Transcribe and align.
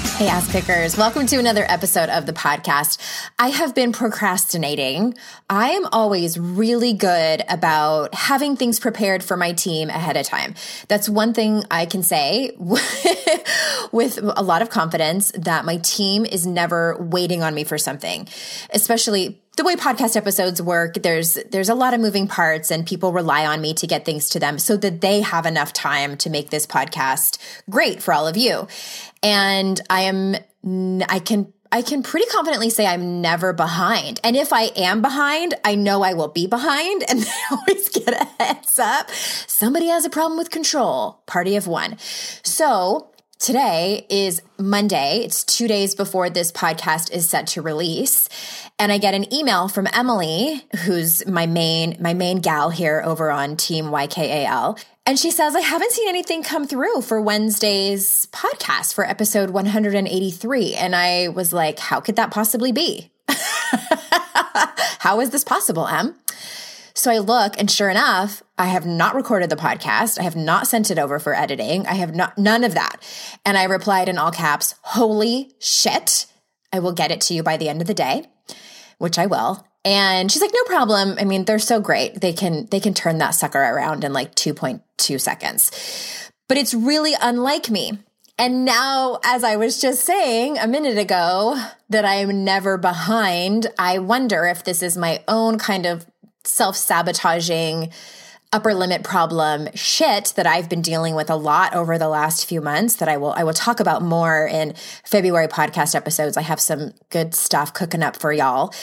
Hey, 0.00 0.28
ass 0.28 0.50
kickers. 0.50 0.96
Welcome 0.96 1.26
to 1.26 1.36
another 1.36 1.64
episode 1.68 2.08
of 2.08 2.26
the 2.26 2.32
podcast. 2.32 2.98
I 3.38 3.48
have 3.48 3.74
been 3.74 3.92
procrastinating. 3.92 5.14
I 5.48 5.70
am 5.70 5.86
always 5.92 6.38
really 6.38 6.92
good 6.92 7.42
about 7.48 8.14
having 8.14 8.56
things 8.56 8.80
prepared 8.80 9.22
for 9.22 9.36
my 9.36 9.52
team 9.52 9.88
ahead 9.88 10.16
of 10.16 10.26
time. 10.26 10.54
That's 10.88 11.08
one 11.08 11.32
thing 11.32 11.64
I 11.70 11.86
can 11.86 12.02
say 12.02 12.52
with 13.92 14.18
a 14.18 14.42
lot 14.42 14.62
of 14.62 14.70
confidence 14.70 15.32
that 15.32 15.64
my 15.64 15.76
team 15.78 16.24
is 16.24 16.46
never 16.46 16.96
waiting 16.98 17.42
on 17.42 17.54
me 17.54 17.64
for 17.64 17.78
something, 17.78 18.28
especially 18.74 19.40
the 19.56 19.64
way 19.64 19.76
podcast 19.76 20.16
episodes 20.16 20.62
work 20.62 20.94
there's 21.02 21.34
there's 21.50 21.68
a 21.68 21.74
lot 21.74 21.92
of 21.92 22.00
moving 22.00 22.26
parts 22.26 22.70
and 22.70 22.86
people 22.86 23.12
rely 23.12 23.44
on 23.44 23.60
me 23.60 23.74
to 23.74 23.86
get 23.86 24.06
things 24.06 24.30
to 24.30 24.38
them 24.38 24.58
so 24.58 24.74
that 24.74 25.02
they 25.02 25.20
have 25.20 25.44
enough 25.44 25.72
time 25.72 26.16
to 26.16 26.30
make 26.30 26.48
this 26.48 26.66
podcast 26.66 27.36
great 27.68 28.02
for 28.02 28.14
all 28.14 28.26
of 28.26 28.38
you 28.38 28.66
and 29.22 29.80
i 29.90 30.02
am 30.02 30.36
i 31.08 31.18
can 31.18 31.52
I 31.72 31.82
can 31.82 32.02
pretty 32.02 32.26
confidently 32.26 32.68
say 32.68 32.84
I'm 32.84 33.20
never 33.20 33.52
behind. 33.52 34.18
And 34.24 34.34
if 34.34 34.52
I 34.52 34.64
am 34.74 35.02
behind, 35.02 35.54
I 35.64 35.76
know 35.76 36.02
I 36.02 36.14
will 36.14 36.28
be 36.28 36.48
behind 36.48 37.04
and 37.08 37.20
they 37.22 37.30
always 37.50 37.88
get 37.90 38.08
a 38.08 38.24
heads 38.42 38.78
up. 38.78 39.08
Somebody 39.10 39.86
has 39.86 40.04
a 40.04 40.10
problem 40.10 40.36
with 40.36 40.50
control, 40.50 41.22
party 41.26 41.54
of 41.54 41.68
one. 41.68 41.96
So 42.42 43.10
Today 43.40 44.04
is 44.10 44.42
Monday. 44.58 45.22
It's 45.24 45.44
two 45.44 45.66
days 45.66 45.94
before 45.94 46.28
this 46.28 46.52
podcast 46.52 47.10
is 47.10 47.26
set 47.26 47.46
to 47.48 47.62
release. 47.62 48.28
And 48.78 48.92
I 48.92 48.98
get 48.98 49.14
an 49.14 49.32
email 49.32 49.66
from 49.66 49.88
Emily, 49.94 50.62
who's 50.84 51.26
my 51.26 51.46
main, 51.46 51.96
my 51.98 52.12
main 52.12 52.40
gal 52.40 52.68
here 52.68 53.00
over 53.02 53.30
on 53.30 53.56
team 53.56 53.86
YKAL. 53.86 54.84
And 55.06 55.18
she 55.18 55.30
says, 55.30 55.56
I 55.56 55.60
haven't 55.60 55.90
seen 55.92 56.06
anything 56.06 56.42
come 56.42 56.66
through 56.66 57.00
for 57.00 57.18
Wednesday's 57.18 58.26
podcast 58.26 58.92
for 58.92 59.06
episode 59.06 59.48
183. 59.48 60.74
And 60.74 60.94
I 60.94 61.28
was 61.28 61.54
like, 61.54 61.78
how 61.78 62.00
could 62.00 62.16
that 62.16 62.30
possibly 62.30 62.72
be? 62.72 63.10
how 64.98 65.18
is 65.20 65.30
this 65.30 65.44
possible, 65.44 65.88
Em? 65.88 66.14
So 66.94 67.10
I 67.10 67.18
look 67.18 67.58
and 67.58 67.70
sure 67.70 67.90
enough, 67.90 68.42
I 68.58 68.66
have 68.66 68.86
not 68.86 69.14
recorded 69.14 69.50
the 69.50 69.56
podcast. 69.56 70.18
I 70.18 70.22
have 70.22 70.36
not 70.36 70.66
sent 70.66 70.90
it 70.90 70.98
over 70.98 71.18
for 71.18 71.34
editing. 71.34 71.86
I 71.86 71.94
have 71.94 72.14
not, 72.14 72.36
none 72.36 72.64
of 72.64 72.74
that. 72.74 72.96
And 73.44 73.56
I 73.56 73.64
replied 73.64 74.08
in 74.08 74.18
all 74.18 74.30
caps, 74.30 74.74
holy 74.82 75.52
shit. 75.58 76.26
I 76.72 76.78
will 76.78 76.92
get 76.92 77.10
it 77.10 77.20
to 77.22 77.34
you 77.34 77.42
by 77.42 77.56
the 77.56 77.68
end 77.68 77.80
of 77.80 77.86
the 77.86 77.94
day, 77.94 78.26
which 78.98 79.18
I 79.18 79.26
will. 79.26 79.66
And 79.84 80.30
she's 80.30 80.42
like, 80.42 80.52
no 80.52 80.64
problem. 80.64 81.16
I 81.18 81.24
mean, 81.24 81.44
they're 81.44 81.58
so 81.58 81.80
great. 81.80 82.20
They 82.20 82.32
can, 82.32 82.66
they 82.66 82.80
can 82.80 82.94
turn 82.94 83.18
that 83.18 83.30
sucker 83.30 83.58
around 83.58 84.04
in 84.04 84.12
like 84.12 84.34
2.2 84.34 85.20
seconds. 85.20 86.30
But 86.48 86.58
it's 86.58 86.74
really 86.74 87.14
unlike 87.20 87.70
me. 87.70 87.98
And 88.38 88.64
now, 88.64 89.20
as 89.22 89.44
I 89.44 89.56
was 89.56 89.80
just 89.80 90.04
saying 90.04 90.58
a 90.58 90.66
minute 90.66 90.96
ago, 90.96 91.62
that 91.90 92.06
I'm 92.06 92.44
never 92.44 92.78
behind, 92.78 93.66
I 93.78 93.98
wonder 93.98 94.46
if 94.46 94.64
this 94.64 94.82
is 94.82 94.96
my 94.96 95.22
own 95.28 95.58
kind 95.58 95.84
of 95.84 96.06
self 96.44 96.76
sabotaging 96.76 97.90
upper 98.52 98.74
limit 98.74 99.04
problem 99.04 99.68
shit 99.74 100.32
that 100.36 100.46
I've 100.46 100.68
been 100.68 100.82
dealing 100.82 101.14
with 101.14 101.30
a 101.30 101.36
lot 101.36 101.74
over 101.74 101.98
the 101.98 102.08
last 102.08 102.46
few 102.46 102.60
months 102.60 102.96
that 102.96 103.08
I 103.08 103.16
will 103.16 103.32
I 103.32 103.44
will 103.44 103.52
talk 103.52 103.80
about 103.80 104.02
more 104.02 104.46
in 104.46 104.74
February 105.04 105.48
podcast 105.48 105.94
episodes. 105.94 106.36
I 106.36 106.42
have 106.42 106.60
some 106.60 106.92
good 107.10 107.34
stuff 107.34 107.72
cooking 107.72 108.02
up 108.02 108.16
for 108.16 108.32
y'all. 108.32 108.74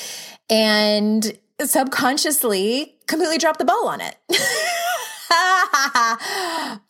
And 0.50 1.38
subconsciously 1.62 2.96
completely 3.08 3.38
dropped 3.38 3.60
the 3.60 3.66
ball 3.66 3.88
on 3.88 4.02
it. 4.02 4.16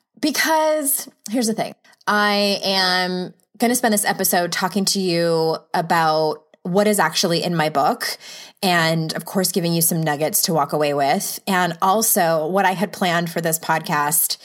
because 0.21 1.09
here's 1.29 1.47
the 1.47 1.53
thing. 1.53 1.73
I 2.05 2.59
am 2.63 3.33
going 3.57 3.69
to 3.69 3.75
spend 3.75 3.93
this 3.93 4.05
episode 4.05 4.51
talking 4.51 4.85
to 4.85 4.99
you 4.99 5.57
about 5.73 6.43
what 6.67 6.87
is 6.87 6.99
actually 6.99 7.43
in 7.43 7.55
my 7.55 7.69
book 7.69 8.17
and 8.61 9.13
of 9.15 9.25
course 9.25 9.51
giving 9.51 9.73
you 9.73 9.81
some 9.81 10.01
nuggets 10.01 10.43
to 10.43 10.53
walk 10.53 10.73
away 10.73 10.93
with 10.93 11.39
and 11.47 11.77
also 11.81 12.47
what 12.47 12.65
I 12.65 12.71
had 12.71 12.91
planned 12.91 13.31
for 13.31 13.41
this 13.41 13.59
podcast. 13.59 14.37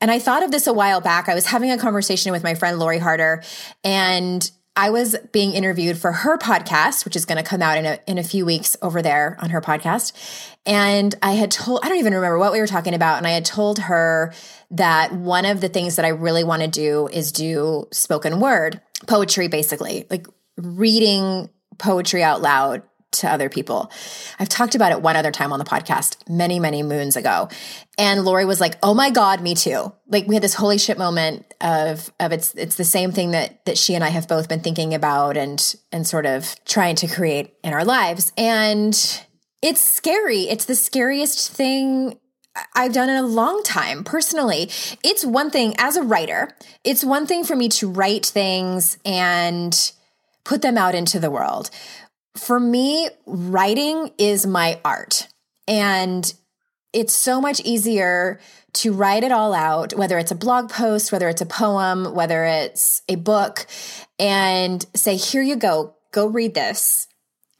And 0.00 0.10
I 0.10 0.18
thought 0.18 0.42
of 0.42 0.50
this 0.50 0.66
a 0.66 0.72
while 0.72 1.00
back. 1.00 1.28
I 1.28 1.34
was 1.34 1.46
having 1.46 1.70
a 1.70 1.78
conversation 1.78 2.32
with 2.32 2.42
my 2.42 2.54
friend 2.54 2.78
Lori 2.78 2.98
Harder 2.98 3.42
and 3.82 4.50
I 4.76 4.90
was 4.90 5.16
being 5.30 5.52
interviewed 5.52 5.98
for 5.98 6.10
her 6.10 6.36
podcast, 6.36 7.04
which 7.04 7.14
is 7.14 7.24
going 7.24 7.42
to 7.42 7.48
come 7.48 7.62
out 7.62 7.78
in 7.78 7.86
a, 7.86 7.98
in 8.08 8.18
a 8.18 8.24
few 8.24 8.44
weeks 8.44 8.76
over 8.82 9.02
there 9.02 9.36
on 9.40 9.50
her 9.50 9.60
podcast. 9.60 10.12
And 10.66 11.14
I 11.22 11.32
had 11.32 11.52
told, 11.52 11.80
I 11.84 11.88
don't 11.88 11.98
even 11.98 12.12
remember 12.12 12.38
what 12.38 12.52
we 12.52 12.58
were 12.58 12.66
talking 12.66 12.92
about. 12.92 13.18
And 13.18 13.26
I 13.26 13.30
had 13.30 13.44
told 13.44 13.78
her 13.78 14.34
that 14.72 15.12
one 15.12 15.44
of 15.44 15.60
the 15.60 15.68
things 15.68 15.94
that 15.94 16.04
I 16.04 16.08
really 16.08 16.42
want 16.42 16.62
to 16.62 16.68
do 16.68 17.06
is 17.06 17.30
do 17.30 17.86
spoken 17.92 18.40
word 18.40 18.80
poetry, 19.06 19.46
basically, 19.46 20.06
like 20.10 20.26
reading 20.56 21.50
poetry 21.78 22.22
out 22.22 22.42
loud 22.42 22.82
to 23.12 23.30
other 23.30 23.48
people. 23.48 23.90
I've 24.38 24.48
talked 24.48 24.74
about 24.74 24.92
it 24.92 25.00
one 25.00 25.16
other 25.16 25.30
time 25.30 25.52
on 25.52 25.58
the 25.58 25.64
podcast 25.64 26.16
many, 26.28 26.58
many 26.58 26.82
moons 26.82 27.16
ago. 27.16 27.48
And 27.96 28.24
Lori 28.24 28.44
was 28.44 28.60
like, 28.60 28.76
"Oh 28.82 28.94
my 28.94 29.10
god, 29.10 29.40
me 29.40 29.54
too." 29.54 29.92
Like 30.08 30.26
we 30.26 30.34
had 30.34 30.42
this 30.42 30.54
holy 30.54 30.78
shit 30.78 30.98
moment 30.98 31.54
of 31.60 32.12
of 32.18 32.32
it's 32.32 32.54
it's 32.54 32.76
the 32.76 32.84
same 32.84 33.12
thing 33.12 33.30
that 33.30 33.64
that 33.66 33.78
she 33.78 33.94
and 33.94 34.02
I 34.02 34.08
have 34.08 34.28
both 34.28 34.48
been 34.48 34.60
thinking 34.60 34.94
about 34.94 35.36
and 35.36 35.74
and 35.92 36.06
sort 36.06 36.26
of 36.26 36.56
trying 36.64 36.96
to 36.96 37.06
create 37.06 37.54
in 37.62 37.72
our 37.72 37.84
lives. 37.84 38.32
And 38.36 38.94
it's 39.62 39.80
scary. 39.80 40.42
It's 40.42 40.66
the 40.66 40.74
scariest 40.74 41.52
thing 41.52 42.18
I've 42.74 42.92
done 42.92 43.08
in 43.08 43.16
a 43.16 43.26
long 43.26 43.62
time 43.64 44.04
personally. 44.04 44.70
It's 45.02 45.24
one 45.24 45.50
thing 45.50 45.74
as 45.78 45.96
a 45.96 46.02
writer, 46.02 46.56
it's 46.84 47.04
one 47.04 47.26
thing 47.26 47.44
for 47.44 47.56
me 47.56 47.68
to 47.70 47.88
write 47.88 48.26
things 48.26 48.98
and 49.04 49.92
put 50.44 50.62
them 50.62 50.78
out 50.78 50.94
into 50.94 51.18
the 51.18 51.30
world. 51.30 51.70
For 52.36 52.58
me, 52.58 53.08
writing 53.26 54.12
is 54.18 54.46
my 54.46 54.80
art. 54.84 55.28
And 55.66 56.32
it's 56.92 57.14
so 57.14 57.40
much 57.40 57.60
easier 57.60 58.40
to 58.74 58.92
write 58.92 59.24
it 59.24 59.32
all 59.32 59.54
out, 59.54 59.94
whether 59.94 60.18
it's 60.18 60.30
a 60.30 60.36
blog 60.36 60.70
post, 60.70 61.12
whether 61.12 61.28
it's 61.28 61.40
a 61.40 61.46
poem, 61.46 62.14
whether 62.14 62.44
it's 62.44 63.02
a 63.08 63.16
book, 63.16 63.66
and 64.18 64.84
say, 64.94 65.16
here 65.16 65.42
you 65.42 65.56
go, 65.56 65.94
go 66.12 66.26
read 66.26 66.54
this. 66.54 67.08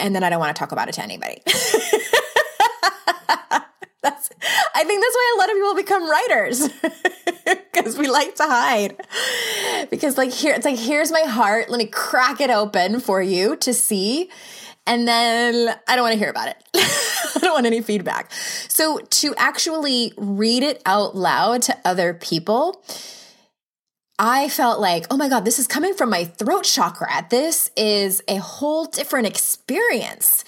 And 0.01 0.15
then 0.15 0.25
I 0.25 0.31
don't 0.31 0.41
want 0.41 0.55
to 0.55 0.59
talk 0.59 0.73
about 0.73 0.89
it 0.89 0.93
to 0.93 1.03
anybody. 1.03 1.41
that's, 4.05 4.31
I 4.75 4.85
think 4.85 5.03
that's 5.03 5.15
why 5.15 5.33
a 5.35 5.39
lot 5.39 5.51
of 5.51 5.57
people 5.57 5.75
become 5.75 6.11
writers 6.11 6.69
because 7.73 7.99
we 7.99 8.07
like 8.07 8.35
to 8.37 8.45
hide. 8.45 9.01
Because, 9.91 10.19
like, 10.19 10.31
here, 10.31 10.55
it's 10.55 10.65
like, 10.65 10.79
here's 10.79 11.11
my 11.11 11.23
heart. 11.23 11.71
Let 11.71 11.79
me 11.79 11.87
crack 11.87 12.41
it 12.41 12.51
open 12.51 13.01
for 13.01 13.23
you 13.23 13.57
to 13.57 13.73
see. 13.73 14.31
And 14.87 15.09
then 15.09 15.75
I 15.89 15.97
don't 15.97 16.05
want 16.05 16.13
to 16.13 16.19
hear 16.19 16.29
about 16.29 16.49
it. 16.49 16.57
I 16.75 17.39
don't 17.41 17.55
want 17.55 17.67
any 17.67 17.81
feedback. 17.81 18.31
So, 18.69 18.99
to 18.99 19.35
actually 19.37 20.13
read 20.19 20.63
it 20.63 20.83
out 20.85 21.17
loud 21.17 21.63
to 21.63 21.79
other 21.85 22.13
people, 22.13 22.83
I 24.17 24.49
felt 24.49 24.79
like, 24.79 25.07
oh 25.11 25.17
my 25.17 25.29
God, 25.29 25.45
this 25.45 25.59
is 25.59 25.67
coming 25.67 25.93
from 25.93 26.09
my 26.09 26.25
throat 26.25 26.63
chakra. 26.63 27.27
This 27.31 27.69
is 27.77 28.23
a 28.29 28.37
whole 28.37 28.85
different 28.85 29.27
experience. 29.27 30.45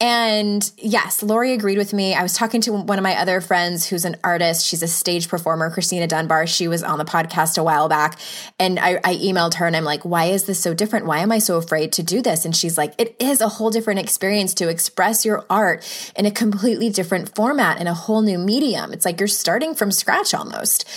And 0.00 0.70
yes, 0.78 1.22
Lori 1.22 1.52
agreed 1.52 1.76
with 1.76 1.92
me. 1.92 2.14
I 2.14 2.22
was 2.22 2.32
talking 2.32 2.62
to 2.62 2.72
one 2.72 2.98
of 2.98 3.02
my 3.02 3.16
other 3.16 3.42
friends 3.42 3.86
who's 3.86 4.06
an 4.06 4.16
artist. 4.24 4.66
She's 4.66 4.82
a 4.82 4.88
stage 4.88 5.28
performer, 5.28 5.70
Christina 5.70 6.06
Dunbar. 6.06 6.46
She 6.46 6.66
was 6.66 6.82
on 6.82 6.96
the 6.96 7.04
podcast 7.04 7.58
a 7.58 7.62
while 7.62 7.90
back. 7.90 8.18
And 8.58 8.78
I, 8.78 8.94
I 9.04 9.16
emailed 9.16 9.52
her 9.56 9.66
and 9.66 9.76
I'm 9.76 9.84
like, 9.84 10.02
why 10.06 10.26
is 10.26 10.44
this 10.44 10.58
so 10.58 10.72
different? 10.72 11.04
Why 11.04 11.18
am 11.18 11.30
I 11.30 11.40
so 11.40 11.58
afraid 11.58 11.92
to 11.92 12.02
do 12.02 12.22
this? 12.22 12.46
And 12.46 12.56
she's 12.56 12.78
like, 12.78 12.94
it 12.96 13.16
is 13.20 13.42
a 13.42 13.48
whole 13.48 13.68
different 13.68 14.00
experience 14.00 14.54
to 14.54 14.70
express 14.70 15.26
your 15.26 15.44
art 15.50 15.86
in 16.16 16.24
a 16.24 16.30
completely 16.30 16.88
different 16.88 17.34
format, 17.34 17.82
in 17.82 17.86
a 17.86 17.92
whole 17.92 18.22
new 18.22 18.38
medium. 18.38 18.94
It's 18.94 19.04
like 19.04 19.20
you're 19.20 19.28
starting 19.28 19.74
from 19.74 19.92
scratch 19.92 20.32
almost. 20.32 20.88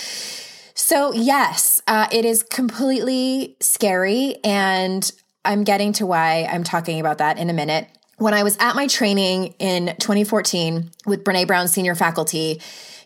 So, 0.86 1.14
yes, 1.14 1.80
uh, 1.86 2.08
it 2.12 2.26
is 2.26 2.42
completely 2.42 3.56
scary. 3.58 4.36
And 4.44 5.10
I'm 5.42 5.64
getting 5.64 5.94
to 5.94 6.04
why 6.04 6.44
I'm 6.44 6.62
talking 6.62 7.00
about 7.00 7.16
that 7.18 7.38
in 7.38 7.48
a 7.48 7.54
minute. 7.54 7.88
When 8.18 8.34
I 8.34 8.42
was 8.42 8.58
at 8.60 8.76
my 8.76 8.86
training 8.86 9.54
in 9.58 9.94
2014 9.98 10.90
with 11.06 11.24
Brene 11.24 11.46
Brown 11.46 11.68
senior 11.68 11.94
faculty, 11.94 12.60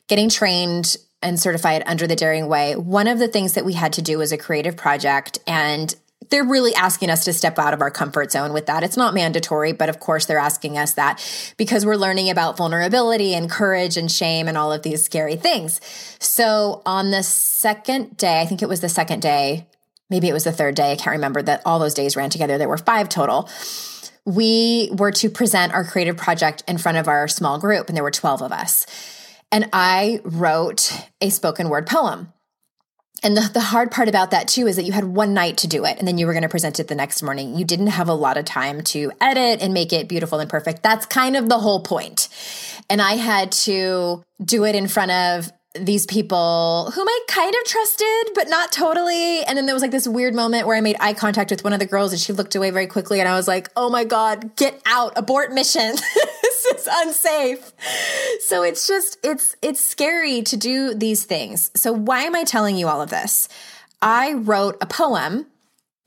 getting 0.09 0.29
trained 0.29 0.97
and 1.23 1.39
certified 1.39 1.85
under 1.87 2.09
the 2.09 2.17
Daring 2.17 2.49
Way, 2.49 2.75
one 2.75 3.07
of 3.07 3.21
the 3.21 3.29
things 3.29 3.53
that 3.53 3.65
we 3.65 3.75
had 3.75 3.93
to 3.93 4.03
do 4.03 4.19
was 4.19 4.33
a 4.33 4.37
creative 4.37 4.77
project. 4.77 5.39
And 5.47 5.95
they're 6.31 6.45
really 6.45 6.75
asking 6.75 7.11
us 7.11 7.25
to 7.25 7.33
step 7.33 7.59
out 7.59 7.75
of 7.75 7.81
our 7.81 7.91
comfort 7.91 8.33
zone 8.33 8.53
with 8.53 8.67
that. 8.67 8.83
It's 8.83 8.97
not 8.97 9.15
mandatory, 9.15 9.73
but 9.73 9.89
of 9.89 10.01
course 10.01 10.27
they're 10.27 10.39
asking 10.39 10.79
us 10.79 10.95
that 10.95 11.55
because 11.57 11.87
we're 11.87 11.97
learning 11.97 12.31
about 12.31 12.57
vulnerability 12.57 13.35
and 13.35 13.51
courage 13.51 13.97
and 13.97 14.11
shame 14.11 14.49
and 14.49 14.57
all 14.57 14.73
of 14.73 14.83
these 14.83 15.05
scary 15.05 15.37
things. 15.37 15.81
So 16.19 16.83
on 16.85 17.11
the 17.11 17.23
second 17.23 18.17
day, 18.17 18.41
I 18.41 18.47
think 18.47 18.63
it 18.63 18.69
was 18.69 18.81
the 18.81 18.89
second 18.89 19.23
day, 19.23 19.67
maybe 20.11 20.29
it 20.29 20.33
was 20.33 20.45
the 20.45 20.53
third 20.53 20.75
day, 20.75 20.93
I 20.93 20.97
can't 20.97 21.15
remember 21.15 21.43
that 21.43 21.63
all 21.65 21.79
those 21.79 21.95
days 21.95 22.17
ran 22.17 22.31
together. 22.31 22.59
There 22.59 22.69
were 22.69 22.79
five 22.79 23.09
total. 23.09 23.49
We 24.25 24.91
were 24.93 25.13
to 25.13 25.31
present 25.31 25.73
our 25.73 25.85
creative 25.85 26.17
project 26.17 26.63
in 26.69 26.79
front 26.79 26.99
of 26.99 27.09
our 27.09 27.29
small 27.29 27.59
group, 27.59 27.89
and 27.89 27.97
there 27.97 28.05
were 28.05 28.11
12 28.11 28.43
of 28.43 28.53
us. 28.53 28.87
And 29.51 29.71
I 29.73 30.21
wrote 30.25 30.93
a 31.21 31.31
spoken 31.31 31.71
word 31.71 31.87
poem. 31.87 32.33
And 33.23 33.37
the, 33.37 33.51
the 33.53 33.61
hard 33.61 33.91
part 33.91 34.09
about 34.09 34.31
that 34.31 34.49
too 34.49 34.67
is 34.67 34.77
that 34.77 34.85
you 34.85 34.93
had 34.93 35.05
one 35.05 35.35
night 35.35 35.59
to 35.59 35.67
do 35.67 35.85
it 35.85 35.99
and 35.99 36.07
then 36.07 36.19
you 36.19 36.27
were 36.27 36.33
going 36.33 36.43
to 36.43 36.49
present 36.49 36.79
it 36.79 36.89
the 36.89 36.95
next 36.95 37.23
morning. 37.23 37.57
You 37.57 37.65
didn't 37.65 37.89
have 37.89 38.09
a 38.09 38.15
lot 38.15 38.37
of 38.37 38.45
time 38.45 38.83
to 38.85 39.11
edit 39.21 39.61
and 39.61 39.75
make 39.75 39.93
it 39.93 40.09
beautiful 40.09 40.39
and 40.39 40.49
perfect. 40.49 40.83
That's 40.83 41.05
kind 41.07 41.37
of 41.37 41.49
the 41.49 41.59
whole 41.59 41.81
point. 41.81 42.29
And 42.89 43.03
I 43.03 43.15
had 43.15 43.53
to 43.53 44.23
do 44.43 44.65
it 44.65 44.75
in 44.75 44.87
front 44.87 45.11
of 45.11 45.53
these 45.75 46.07
people 46.07 46.91
whom 46.95 47.09
I 47.09 47.21
kind 47.29 47.55
of 47.55 47.65
trusted, 47.65 48.35
but 48.35 48.49
not 48.49 48.73
totally. 48.73 49.43
And 49.43 49.57
then 49.57 49.67
there 49.67 49.75
was 49.75 49.83
like 49.83 49.91
this 49.91 50.09
weird 50.09 50.35
moment 50.35 50.67
where 50.67 50.77
I 50.77 50.81
made 50.81 50.97
eye 50.99 51.13
contact 51.13 51.51
with 51.51 51.63
one 51.63 51.73
of 51.73 51.79
the 51.79 51.87
girls 51.87 52.13
and 52.13 52.21
she 52.21 52.33
looked 52.33 52.55
away 52.55 52.71
very 52.71 52.87
quickly. 52.87 53.21
And 53.21 53.29
I 53.29 53.35
was 53.35 53.47
like, 53.47 53.69
oh 53.77 53.91
my 53.91 54.05
God, 54.05 54.57
get 54.57 54.81
out, 54.87 55.13
abort 55.17 55.53
mission. 55.53 55.95
is 56.75 56.89
unsafe. 56.91 57.73
So 58.41 58.63
it's 58.63 58.87
just, 58.87 59.19
it's, 59.23 59.57
it's 59.63 59.81
scary 59.81 60.43
to 60.43 60.57
do 60.57 60.95
these 60.95 61.25
things. 61.25 61.71
So 61.75 61.93
why 61.93 62.23
am 62.23 62.35
I 62.35 62.45
telling 62.45 62.77
you 62.77 62.89
all 62.89 63.03
of 63.03 63.11
this? 63.11 63.49
I 64.01 64.33
wrote 64.35 64.77
a 64.81 64.87
poem 64.87 65.47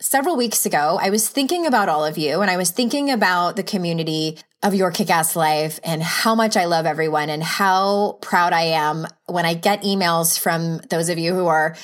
several 0.02 0.36
weeks 0.36 0.66
ago, 0.66 1.00
I 1.00 1.12
was 1.12 1.30
thinking 1.30 1.66
about 1.68 1.88
all 1.88 2.04
of 2.04 2.18
you 2.18 2.42
and 2.42 2.50
I 2.50 2.58
was 2.58 2.72
thinking 2.72 3.12
about 3.12 3.56
the 3.56 3.64
community 3.64 4.38
of 4.64 4.76
your 4.76 4.92
kick 4.92 5.10
ass 5.10 5.36
life 5.36 5.80
and 5.84 6.02
how 6.04 6.36
much 6.36 6.58
I 6.58 6.66
love 6.66 6.86
everyone 6.86 7.30
and 7.30 7.44
how 7.44 8.18
proud 8.22 8.52
I 8.52 8.64
am 8.64 9.08
when 9.28 9.46
I 9.46 9.54
get 9.54 9.84
emails 9.84 10.38
from 10.38 10.78
those 10.90 11.10
of 11.10 11.18
you 11.18 11.34
who 11.34 11.48
are 11.48 11.76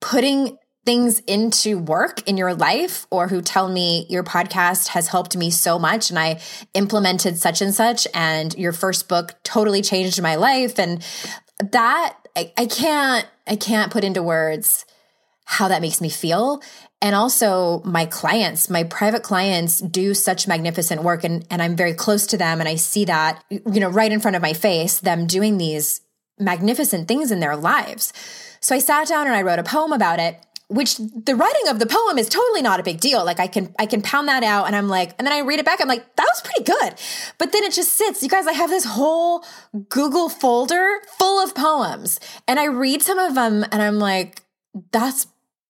putting 0.00 0.58
things 0.84 1.20
into 1.20 1.78
work 1.78 2.26
in 2.28 2.36
your 2.36 2.54
life 2.54 3.06
or 3.10 3.28
who 3.28 3.40
tell 3.40 3.68
me 3.68 4.06
your 4.08 4.22
podcast 4.22 4.88
has 4.88 5.08
helped 5.08 5.36
me 5.36 5.50
so 5.50 5.78
much 5.78 6.10
and 6.10 6.18
I 6.18 6.40
implemented 6.74 7.38
such 7.38 7.62
and 7.62 7.74
such 7.74 8.06
and 8.12 8.54
your 8.56 8.72
first 8.72 9.08
book 9.08 9.34
totally 9.42 9.80
changed 9.80 10.20
my 10.20 10.34
life. 10.34 10.78
And 10.78 11.02
that 11.72 12.16
I, 12.36 12.52
I 12.56 12.66
can't 12.66 13.26
I 13.46 13.56
can't 13.56 13.92
put 13.92 14.04
into 14.04 14.22
words 14.22 14.84
how 15.46 15.68
that 15.68 15.82
makes 15.82 16.00
me 16.00 16.08
feel. 16.08 16.62
And 17.00 17.14
also 17.14 17.82
my 17.84 18.04
clients 18.04 18.68
my 18.68 18.84
private 18.84 19.22
clients 19.22 19.78
do 19.78 20.12
such 20.12 20.46
magnificent 20.46 21.02
work 21.02 21.24
and 21.24 21.46
and 21.50 21.62
I'm 21.62 21.76
very 21.76 21.94
close 21.94 22.26
to 22.28 22.36
them 22.36 22.60
and 22.60 22.68
I 22.68 22.76
see 22.76 23.06
that 23.06 23.42
you 23.50 23.80
know 23.80 23.88
right 23.88 24.12
in 24.12 24.20
front 24.20 24.36
of 24.36 24.42
my 24.42 24.52
face 24.52 25.00
them 25.00 25.26
doing 25.26 25.56
these 25.56 26.02
magnificent 26.38 27.08
things 27.08 27.30
in 27.30 27.40
their 27.40 27.56
lives. 27.56 28.12
So 28.60 28.74
I 28.74 28.78
sat 28.78 29.08
down 29.08 29.26
and 29.26 29.36
I 29.36 29.42
wrote 29.42 29.58
a 29.58 29.62
poem 29.62 29.92
about 29.92 30.18
it 30.18 30.44
which 30.74 30.96
the 30.96 31.34
writing 31.34 31.68
of 31.68 31.78
the 31.78 31.86
poem 31.86 32.18
is 32.18 32.28
totally 32.28 32.62
not 32.62 32.80
a 32.80 32.82
big 32.82 33.00
deal 33.00 33.24
like 33.24 33.40
I 33.40 33.46
can 33.46 33.74
I 33.78 33.86
can 33.86 34.02
pound 34.02 34.28
that 34.28 34.42
out 34.42 34.66
and 34.66 34.76
I'm 34.76 34.88
like 34.88 35.14
and 35.18 35.26
then 35.26 35.32
I 35.32 35.40
read 35.40 35.58
it 35.58 35.64
back 35.64 35.80
I'm 35.80 35.88
like 35.88 36.16
that 36.16 36.24
was 36.24 36.42
pretty 36.42 36.64
good 36.64 36.94
but 37.38 37.52
then 37.52 37.64
it 37.64 37.72
just 37.72 37.92
sits 37.92 38.22
you 38.22 38.28
guys 38.28 38.46
I 38.46 38.52
have 38.52 38.70
this 38.70 38.84
whole 38.84 39.44
Google 39.88 40.28
folder 40.28 41.00
full 41.18 41.42
of 41.42 41.54
poems 41.54 42.20
and 42.48 42.58
I 42.58 42.66
read 42.66 43.02
some 43.02 43.18
of 43.18 43.34
them 43.34 43.64
and 43.70 43.80
I'm 43.80 43.98
like 43.98 44.42
that's 44.92 45.26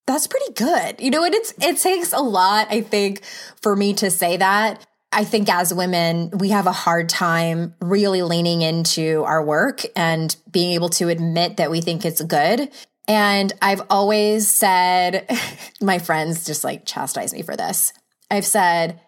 that's 0.06 0.26
pretty 0.26 0.52
good. 0.52 1.00
You 1.00 1.10
know, 1.10 1.24
and 1.24 1.34
it's 1.34 1.54
it 1.60 1.78
takes 1.78 2.12
a 2.12 2.20
lot, 2.20 2.68
I 2.70 2.80
think, 2.82 3.24
for 3.60 3.74
me 3.74 3.94
to 3.94 4.10
say 4.10 4.36
that. 4.36 4.84
I 5.12 5.24
think 5.24 5.48
as 5.48 5.72
women, 5.72 6.30
we 6.38 6.48
have 6.48 6.66
a 6.66 6.72
hard 6.72 7.08
time 7.08 7.74
really 7.80 8.22
leaning 8.22 8.62
into 8.62 9.22
our 9.24 9.44
work 9.44 9.82
and 9.94 10.34
being 10.50 10.72
able 10.72 10.88
to 10.90 11.08
admit 11.08 11.56
that 11.58 11.70
we 11.70 11.80
think 11.80 12.04
it's 12.04 12.20
good. 12.20 12.68
And 13.06 13.52
I've 13.60 13.82
always 13.90 14.48
said, 14.48 15.28
my 15.80 15.98
friends 15.98 16.44
just 16.44 16.64
like 16.64 16.86
chastise 16.86 17.32
me 17.32 17.42
for 17.42 17.56
this. 17.56 17.92
I've 18.30 18.46
said, 18.46 19.00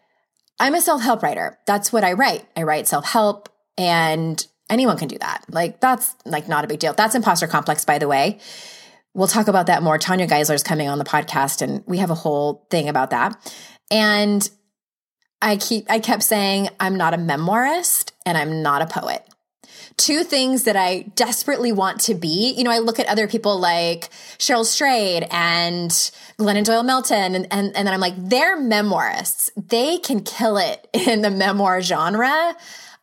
I'm 0.58 0.74
a 0.74 0.80
self 0.80 1.02
help 1.02 1.22
writer. 1.22 1.58
That's 1.66 1.92
what 1.92 2.04
I 2.04 2.12
write. 2.12 2.46
I 2.56 2.62
write 2.62 2.86
self 2.86 3.04
help 3.04 3.48
and 3.78 4.44
anyone 4.70 4.98
can 4.98 5.08
do 5.08 5.18
that. 5.18 5.44
Like, 5.50 5.80
that's 5.80 6.14
like 6.24 6.48
not 6.48 6.64
a 6.64 6.68
big 6.68 6.80
deal. 6.80 6.92
That's 6.92 7.14
imposter 7.14 7.46
complex, 7.46 7.84
by 7.84 7.98
the 7.98 8.08
way. 8.08 8.38
We'll 9.14 9.28
talk 9.28 9.48
about 9.48 9.66
that 9.66 9.82
more. 9.82 9.96
Tanya 9.96 10.26
Geisler 10.26 10.54
is 10.54 10.62
coming 10.62 10.88
on 10.88 10.98
the 10.98 11.04
podcast 11.04 11.62
and 11.62 11.82
we 11.86 11.98
have 11.98 12.10
a 12.10 12.14
whole 12.14 12.66
thing 12.70 12.88
about 12.88 13.10
that. 13.10 13.34
And 13.90 14.48
I 15.40 15.56
keep 15.56 15.90
I 15.90 16.00
kept 16.00 16.22
saying 16.22 16.68
I'm 16.80 16.96
not 16.96 17.14
a 17.14 17.18
memoirist 17.18 18.12
and 18.24 18.36
I'm 18.36 18.62
not 18.62 18.82
a 18.82 18.86
poet. 18.86 19.26
Two 19.96 20.24
things 20.24 20.64
that 20.64 20.76
I 20.76 21.02
desperately 21.14 21.72
want 21.72 22.00
to 22.02 22.14
be. 22.14 22.54
You 22.56 22.64
know, 22.64 22.70
I 22.70 22.78
look 22.78 22.98
at 22.98 23.06
other 23.06 23.26
people 23.28 23.58
like 23.58 24.10
Cheryl 24.38 24.64
Strayed 24.64 25.26
and 25.30 25.90
Glennon 26.38 26.64
Doyle 26.64 26.82
Melton, 26.82 27.34
and, 27.34 27.46
and, 27.50 27.76
and 27.76 27.86
then 27.86 27.94
I'm 27.94 28.00
like, 28.00 28.14
they're 28.16 28.58
memoirists. 28.58 29.50
They 29.56 29.98
can 29.98 30.20
kill 30.20 30.58
it 30.58 30.86
in 30.92 31.22
the 31.22 31.30
memoir 31.30 31.80
genre. 31.80 32.54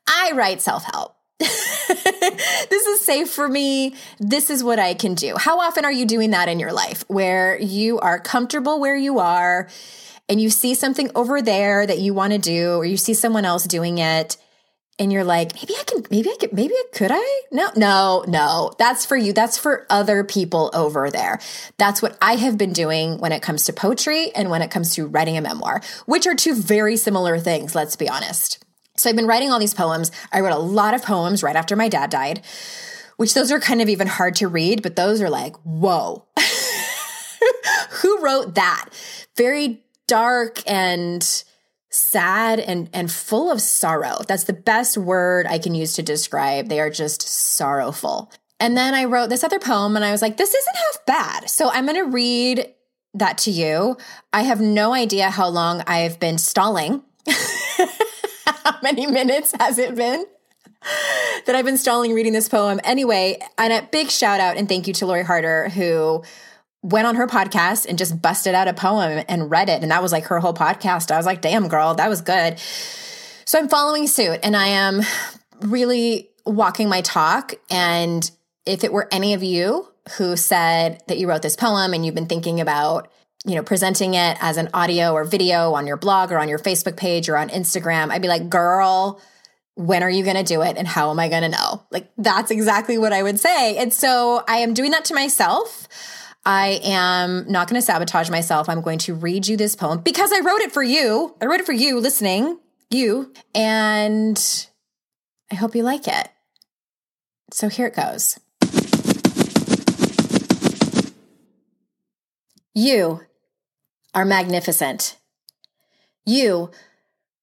I 0.07 0.31
write 0.33 0.61
self 0.61 0.83
help. 0.93 1.15
this 1.39 2.85
is 2.85 3.01
safe 3.03 3.29
for 3.29 3.49
me. 3.49 3.95
This 4.19 4.49
is 4.49 4.63
what 4.63 4.79
I 4.79 4.93
can 4.93 5.13
do. 5.13 5.35
How 5.37 5.59
often 5.59 5.83
are 5.83 5.91
you 5.91 6.05
doing 6.05 6.31
that 6.31 6.47
in 6.47 6.59
your 6.59 6.71
life 6.71 7.03
where 7.07 7.59
you 7.59 7.99
are 7.99 8.19
comfortable 8.19 8.79
where 8.79 8.95
you 8.95 9.19
are 9.19 9.67
and 10.29 10.39
you 10.39 10.49
see 10.49 10.73
something 10.73 11.11
over 11.15 11.41
there 11.41 11.85
that 11.85 11.99
you 11.99 12.13
want 12.13 12.33
to 12.33 12.39
do 12.39 12.75
or 12.75 12.85
you 12.85 12.97
see 12.97 13.13
someone 13.13 13.45
else 13.45 13.65
doing 13.65 13.97
it 13.97 14.37
and 14.99 15.11
you're 15.11 15.23
like, 15.23 15.55
maybe 15.55 15.73
I 15.79 15.83
can, 15.85 16.03
maybe 16.11 16.29
I 16.29 16.35
could, 16.39 16.53
maybe 16.53 16.73
I 16.73 16.83
could 16.93 17.11
I? 17.11 17.41
No, 17.51 17.69
no, 17.75 18.23
no. 18.27 18.73
That's 18.77 19.05
for 19.05 19.17
you. 19.17 19.33
That's 19.33 19.57
for 19.57 19.87
other 19.89 20.23
people 20.23 20.69
over 20.73 21.09
there. 21.09 21.39
That's 21.77 22.01
what 22.01 22.17
I 22.21 22.35
have 22.35 22.57
been 22.57 22.73
doing 22.73 23.17
when 23.17 23.31
it 23.31 23.41
comes 23.41 23.65
to 23.65 23.73
poetry 23.73 24.31
and 24.35 24.49
when 24.49 24.61
it 24.61 24.69
comes 24.69 24.93
to 24.95 25.07
writing 25.07 25.37
a 25.37 25.41
memoir, 25.41 25.81
which 26.05 26.27
are 26.27 26.35
two 26.35 26.55
very 26.55 26.95
similar 26.95 27.39
things, 27.39 27.73
let's 27.73 27.95
be 27.95 28.07
honest. 28.07 28.63
So 28.95 29.09
I've 29.09 29.15
been 29.15 29.27
writing 29.27 29.51
all 29.51 29.59
these 29.59 29.73
poems. 29.73 30.11
I 30.31 30.41
wrote 30.41 30.53
a 30.53 30.59
lot 30.59 30.93
of 30.93 31.01
poems 31.01 31.41
right 31.41 31.55
after 31.55 31.75
my 31.75 31.89
dad 31.89 32.11
died, 32.11 32.43
which 33.17 33.33
those 33.33 33.51
are 33.51 33.59
kind 33.59 33.81
of 33.81 33.89
even 33.89 34.07
hard 34.07 34.35
to 34.35 34.47
read, 34.47 34.83
but 34.83 34.95
those 34.95 35.21
are 35.21 35.29
like, 35.29 35.55
whoa. 35.63 36.25
Who 38.01 38.21
wrote 38.21 38.55
that? 38.55 38.89
Very 39.35 39.83
dark 40.07 40.59
and 40.69 41.43
sad 41.93 42.59
and 42.59 42.89
and 42.93 43.11
full 43.11 43.51
of 43.51 43.61
sorrow. 43.61 44.19
That's 44.27 44.45
the 44.45 44.53
best 44.53 44.97
word 44.97 45.45
I 45.47 45.59
can 45.59 45.75
use 45.75 45.93
to 45.93 46.03
describe. 46.03 46.69
They 46.69 46.79
are 46.79 46.89
just 46.89 47.21
sorrowful. 47.21 48.31
And 48.59 48.77
then 48.77 48.93
I 48.93 49.05
wrote 49.05 49.29
this 49.29 49.43
other 49.43 49.59
poem 49.59 49.95
and 49.95 50.05
I 50.05 50.11
was 50.11 50.21
like, 50.21 50.37
this 50.37 50.53
isn't 50.53 50.75
half 50.75 51.05
bad. 51.05 51.49
So 51.49 51.69
I'm 51.69 51.85
going 51.85 51.97
to 51.97 52.09
read 52.09 52.73
that 53.13 53.37
to 53.39 53.51
you. 53.51 53.97
I 54.31 54.43
have 54.43 54.61
no 54.61 54.93
idea 54.93 55.29
how 55.29 55.49
long 55.49 55.83
I've 55.85 56.19
been 56.19 56.37
stalling 56.37 57.03
how 58.45 58.79
many 58.81 59.05
minutes 59.05 59.53
has 59.59 59.77
it 59.77 59.95
been? 59.95 60.25
that 61.45 61.55
I've 61.55 61.65
been 61.65 61.77
stalling 61.77 62.13
reading 62.13 62.33
this 62.33 62.49
poem. 62.49 62.79
Anyway, 62.83 63.39
and 63.57 63.71
a 63.71 63.87
big 63.91 64.09
shout 64.09 64.39
out 64.39 64.57
and 64.57 64.67
thank 64.67 64.87
you 64.87 64.93
to 64.95 65.05
Lori 65.05 65.23
Harder, 65.23 65.69
who 65.69 66.23
went 66.83 67.07
on 67.07 67.15
her 67.15 67.25
podcast 67.25 67.87
and 67.87 67.97
just 67.97 68.21
busted 68.21 68.53
out 68.53 68.67
a 68.67 68.73
poem 68.73 69.23
and 69.27 69.49
read 69.49 69.69
it. 69.69 69.81
And 69.81 69.91
that 69.91 70.03
was 70.03 70.11
like 70.11 70.25
her 70.25 70.39
whole 70.39 70.53
podcast. 70.53 71.09
I 71.09 71.17
was 71.17 71.25
like, 71.25 71.41
damn, 71.41 71.67
girl, 71.69 71.95
that 71.95 72.09
was 72.09 72.21
good. 72.21 72.59
So 73.45 73.57
I'm 73.57 73.69
following 73.69 74.05
suit 74.05 74.39
and 74.43 74.55
I 74.55 74.67
am 74.67 75.01
really 75.61 76.29
walking 76.45 76.89
my 76.89 77.01
talk. 77.01 77.53
And 77.71 78.29
if 78.65 78.83
it 78.83 78.93
were 78.93 79.07
any 79.11 79.33
of 79.33 79.43
you 79.43 79.87
who 80.17 80.35
said 80.35 81.01
that 81.07 81.17
you 81.17 81.27
wrote 81.27 81.41
this 81.41 81.55
poem 81.55 81.93
and 81.93 82.05
you've 82.05 82.15
been 82.15 82.27
thinking 82.27 82.59
about 82.59 83.09
you 83.45 83.55
know, 83.55 83.63
presenting 83.63 84.13
it 84.13 84.37
as 84.39 84.57
an 84.57 84.69
audio 84.73 85.11
or 85.11 85.25
video 85.25 85.73
on 85.73 85.85
your 85.85 85.97
blog 85.97 86.31
or 86.31 86.39
on 86.39 86.47
your 86.47 86.59
Facebook 86.59 86.95
page 86.95 87.27
or 87.27 87.37
on 87.37 87.49
Instagram, 87.49 88.09
I'd 88.09 88.21
be 88.21 88.27
like, 88.27 88.49
girl, 88.49 89.21
when 89.75 90.03
are 90.03 90.09
you 90.09 90.23
going 90.23 90.37
to 90.37 90.43
do 90.43 90.61
it? 90.61 90.77
And 90.77 90.87
how 90.87 91.11
am 91.11 91.19
I 91.19 91.27
going 91.27 91.41
to 91.41 91.49
know? 91.49 91.83
Like, 91.91 92.09
that's 92.17 92.51
exactly 92.51 92.97
what 92.97 93.11
I 93.11 93.21
would 93.21 93.39
say. 93.39 93.77
And 93.77 93.93
so 93.93 94.43
I 94.47 94.57
am 94.57 94.73
doing 94.73 94.91
that 94.91 95.05
to 95.05 95.13
myself. 95.13 95.87
I 96.45 96.81
am 96.83 97.49
not 97.49 97.69
going 97.69 97.79
to 97.79 97.85
sabotage 97.85 98.29
myself. 98.29 98.67
I'm 98.67 98.81
going 98.81 98.99
to 98.99 99.13
read 99.13 99.47
you 99.47 99.55
this 99.55 99.75
poem 99.75 99.99
because 99.99 100.31
I 100.33 100.39
wrote 100.39 100.61
it 100.61 100.71
for 100.71 100.83
you. 100.83 101.35
I 101.41 101.45
wrote 101.45 101.61
it 101.61 101.65
for 101.65 101.71
you 101.73 101.99
listening, 101.99 102.59
you. 102.89 103.33
And 103.55 104.67
I 105.51 105.55
hope 105.55 105.75
you 105.75 105.83
like 105.83 106.07
it. 106.07 106.29
So 107.51 107.69
here 107.69 107.87
it 107.87 107.95
goes. 107.95 108.39
You 112.75 113.21
are 114.13 114.25
magnificent. 114.25 115.17
You, 116.25 116.71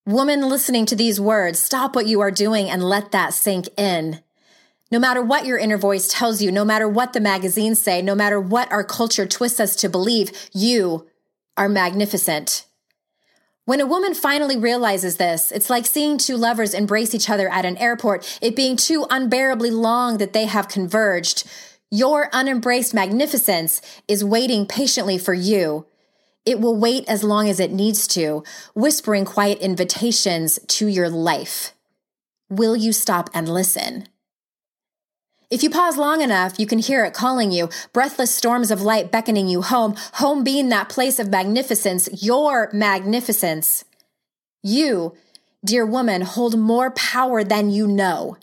woman 0.05 0.49
listening 0.49 0.87
to 0.87 0.97
these 0.97 1.21
words, 1.21 1.59
stop 1.59 1.95
what 1.95 2.07
you 2.07 2.21
are 2.21 2.31
doing 2.31 2.69
and 2.69 2.83
let 2.83 3.13
that 3.13 3.33
sink 3.33 3.69
in. 3.79 4.21
No 4.91 4.99
matter 4.99 5.23
what 5.23 5.47
your 5.47 5.59
inner 5.59 5.79
voice 5.79 6.09
tells 6.09 6.43
you, 6.43 6.51
no 6.51 6.65
matter 6.65 6.89
what 6.89 7.13
the 7.13 7.21
magazines 7.21 7.81
say, 7.81 8.03
no 8.03 8.15
matter 8.15 8.41
what 8.41 8.71
our 8.73 8.83
culture 8.83 9.27
twists 9.27 9.61
us 9.61 9.77
to 9.77 9.89
believe, 9.89 10.33
you, 10.53 11.07
are 11.57 11.69
magnificent. 11.69 12.67
When 13.67 13.81
a 13.81 13.87
woman 13.87 14.15
finally 14.15 14.57
realizes 14.57 15.17
this, 15.17 15.53
it's 15.53 15.71
like 15.71 15.87
seeing 15.87 16.19
two 16.19 16.37
lovers 16.37 16.75
embrace 16.75 17.15
each 17.15 17.31
other 17.31 17.49
at 17.49 17.65
an 17.65 17.77
airport, 17.77 18.39
it 18.43 18.57
being 18.57 18.77
too 18.77 19.07
unbearably 19.11 19.71
long 19.71 20.19
that 20.19 20.33
they 20.33 20.47
have 20.47 20.69
converged. 20.69 21.47
Your 21.91 22.31
unembraced 22.33 22.95
magnificence 22.95 23.81
is 24.09 24.25
waiting 24.25 24.67
patiently 24.67 25.19
for 25.19 25.35
you. 25.35 25.87
It 26.45 26.59
will 26.59 26.77
wait 26.77 27.05
as 27.09 27.23
long 27.23 27.49
as 27.49 27.61
it 27.61 27.71
needs 27.71 28.09
to, 28.09 28.43
whispering 28.75 29.25
quiet 29.25 29.59
invitations 29.59 30.59
to 30.67 30.87
your 30.89 31.11
life. 31.11 31.73
Will 32.49 32.75
you 32.75 32.93
stop 32.93 33.31
and 33.35 33.49
listen? 33.49 34.09
If 35.51 35.65
you 35.65 35.71
pause 35.71 35.99
long 35.99 36.23
enough, 36.23 36.61
you 36.61 36.67
can 36.67 36.79
hear 36.79 37.05
it 37.05 37.13
calling 37.13 37.51
you, 37.51 37.71
breathless 37.93 38.33
storms 38.33 38.71
of 38.71 38.83
light 38.83 39.11
beckoning 39.11 39.49
you 39.49 39.63
home, 39.63 39.97
home 40.15 40.45
being 40.45 40.69
that 40.69 40.89
place 40.89 41.19
of 41.19 41.29
magnificence, 41.29 42.09
your 42.23 42.71
magnificence. 42.73 43.85
You, 44.63 45.17
dear 45.65 45.85
woman, 45.85 46.23
hold 46.23 46.57
more 46.57 46.93
power 46.93 47.43
than 47.43 47.69
you 47.69 47.89
know. 47.89 48.37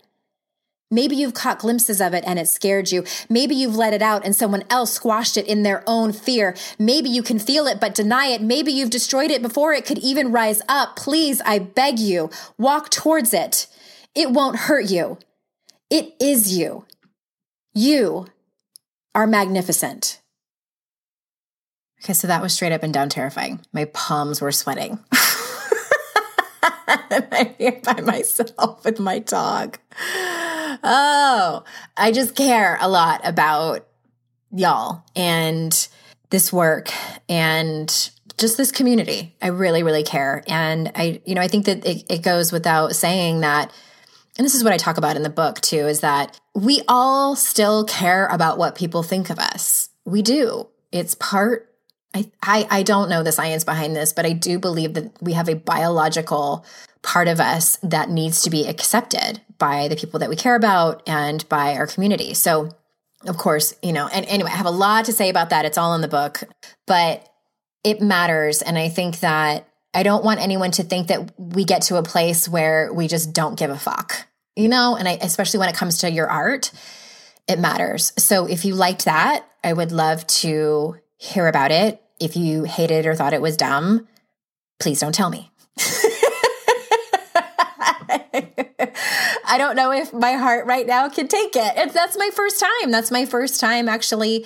Maybe 0.90 1.16
you've 1.16 1.32
caught 1.32 1.60
glimpses 1.60 1.98
of 1.98 2.12
it 2.12 2.24
and 2.26 2.38
it 2.38 2.46
scared 2.46 2.92
you. 2.92 3.04
Maybe 3.30 3.54
you've 3.54 3.76
let 3.76 3.94
it 3.94 4.02
out 4.02 4.26
and 4.26 4.36
someone 4.36 4.64
else 4.68 4.92
squashed 4.92 5.38
it 5.38 5.46
in 5.46 5.62
their 5.62 5.82
own 5.86 6.12
fear. 6.12 6.54
Maybe 6.78 7.08
you 7.08 7.22
can 7.22 7.38
feel 7.38 7.66
it 7.66 7.80
but 7.80 7.94
deny 7.94 8.26
it. 8.26 8.42
Maybe 8.42 8.70
you've 8.70 8.90
destroyed 8.90 9.30
it 9.30 9.40
before 9.40 9.72
it 9.72 9.86
could 9.86 9.98
even 9.98 10.30
rise 10.30 10.60
up. 10.68 10.96
Please, 10.96 11.40
I 11.46 11.58
beg 11.58 11.98
you, 11.98 12.28
walk 12.58 12.90
towards 12.90 13.32
it. 13.32 13.66
It 14.14 14.30
won't 14.30 14.56
hurt 14.56 14.90
you. 14.90 15.16
It 15.88 16.14
is 16.20 16.56
you. 16.56 16.84
You 17.78 18.26
are 19.14 19.28
magnificent. 19.28 20.20
Okay, 22.02 22.12
so 22.12 22.26
that 22.26 22.42
was 22.42 22.52
straight 22.52 22.72
up 22.72 22.82
and 22.82 22.92
down 22.92 23.08
terrifying. 23.08 23.60
My 23.72 23.84
palms 23.84 24.40
were 24.40 24.50
sweating. 24.50 24.98
I'm 26.88 27.54
here 27.56 27.80
by 27.84 28.00
myself 28.00 28.84
with 28.84 28.98
my 28.98 29.20
dog. 29.20 29.78
Oh, 30.82 31.62
I 31.96 32.10
just 32.10 32.34
care 32.34 32.78
a 32.80 32.88
lot 32.88 33.20
about 33.22 33.86
y'all 34.50 35.04
and 35.14 35.88
this 36.30 36.52
work 36.52 36.90
and 37.28 37.88
just 38.38 38.56
this 38.56 38.72
community. 38.72 39.36
I 39.40 39.50
really, 39.50 39.84
really 39.84 40.02
care. 40.02 40.42
And 40.48 40.90
I, 40.96 41.22
you 41.24 41.36
know, 41.36 41.42
I 41.42 41.46
think 41.46 41.66
that 41.66 41.86
it, 41.86 42.10
it 42.10 42.22
goes 42.22 42.50
without 42.50 42.96
saying 42.96 43.42
that 43.42 43.72
and 44.38 44.44
this 44.44 44.54
is 44.54 44.62
what 44.64 44.72
I 44.72 44.76
talk 44.76 44.96
about 44.96 45.16
in 45.16 45.22
the 45.22 45.30
book 45.30 45.60
too, 45.60 45.86
is 45.88 46.00
that 46.00 46.40
we 46.54 46.82
all 46.88 47.36
still 47.36 47.84
care 47.84 48.26
about 48.28 48.56
what 48.56 48.76
people 48.76 49.02
think 49.02 49.30
of 49.30 49.38
us. 49.38 49.90
We 50.04 50.22
do. 50.22 50.68
It's 50.92 51.14
part 51.16 51.68
I, 52.14 52.30
I, 52.42 52.66
I 52.70 52.82
don't 52.82 53.10
know 53.10 53.22
the 53.22 53.32
science 53.32 53.64
behind 53.64 53.94
this, 53.94 54.12
but 54.12 54.24
I 54.24 54.32
do 54.32 54.58
believe 54.58 54.94
that 54.94 55.22
we 55.22 55.34
have 55.34 55.48
a 55.48 55.54
biological 55.54 56.64
part 57.02 57.28
of 57.28 57.38
us 57.38 57.76
that 57.82 58.10
needs 58.10 58.42
to 58.42 58.50
be 58.50 58.66
accepted 58.66 59.42
by 59.58 59.88
the 59.88 59.96
people 59.96 60.20
that 60.20 60.30
we 60.30 60.36
care 60.36 60.54
about 60.54 61.02
and 61.06 61.46
by 61.48 61.74
our 61.74 61.86
community. 61.86 62.34
So, 62.34 62.70
of 63.26 63.36
course, 63.36 63.74
you 63.82 63.92
know, 63.92 64.08
and 64.08 64.24
anyway, 64.26 64.50
I 64.50 64.56
have 64.56 64.66
a 64.66 64.70
lot 64.70 65.04
to 65.06 65.12
say 65.12 65.28
about 65.28 65.50
that. 65.50 65.64
It's 65.64 65.76
all 65.76 65.94
in 65.94 66.00
the 66.00 66.08
book, 66.08 66.42
but 66.86 67.28
it 67.84 68.00
matters. 68.00 68.62
And 68.62 68.78
I 68.78 68.88
think 68.88 69.20
that 69.20 69.68
I 69.92 70.02
don't 70.02 70.24
want 70.24 70.40
anyone 70.40 70.70
to 70.72 70.82
think 70.82 71.08
that 71.08 71.32
we 71.38 71.64
get 71.64 71.82
to 71.82 71.96
a 71.96 72.02
place 72.02 72.48
where 72.48 72.92
we 72.92 73.06
just 73.06 73.32
don't 73.32 73.58
give 73.58 73.70
a 73.70 73.78
fuck 73.78 74.27
you 74.58 74.68
know, 74.68 74.96
and 74.96 75.08
I, 75.08 75.12
especially 75.20 75.60
when 75.60 75.68
it 75.68 75.76
comes 75.76 75.98
to 75.98 76.10
your 76.10 76.28
art, 76.28 76.72
it 77.46 77.60
matters. 77.60 78.12
So 78.18 78.46
if 78.46 78.64
you 78.64 78.74
liked 78.74 79.04
that, 79.04 79.46
I 79.62 79.72
would 79.72 79.92
love 79.92 80.26
to 80.26 80.96
hear 81.16 81.46
about 81.46 81.70
it. 81.70 82.02
If 82.20 82.36
you 82.36 82.64
hated 82.64 83.06
or 83.06 83.14
thought 83.14 83.32
it 83.32 83.40
was 83.40 83.56
dumb, 83.56 84.08
please 84.80 84.98
don't 84.98 85.14
tell 85.14 85.30
me. 85.30 85.52
I 89.50 89.56
don't 89.56 89.76
know 89.76 89.92
if 89.92 90.12
my 90.12 90.32
heart 90.32 90.66
right 90.66 90.86
now 90.86 91.08
can 91.08 91.28
take 91.28 91.54
it. 91.54 91.92
that's 91.94 92.18
my 92.18 92.30
first 92.34 92.60
time. 92.60 92.90
That's 92.90 93.12
my 93.12 93.24
first 93.24 93.60
time 93.60 93.88
actually 93.88 94.44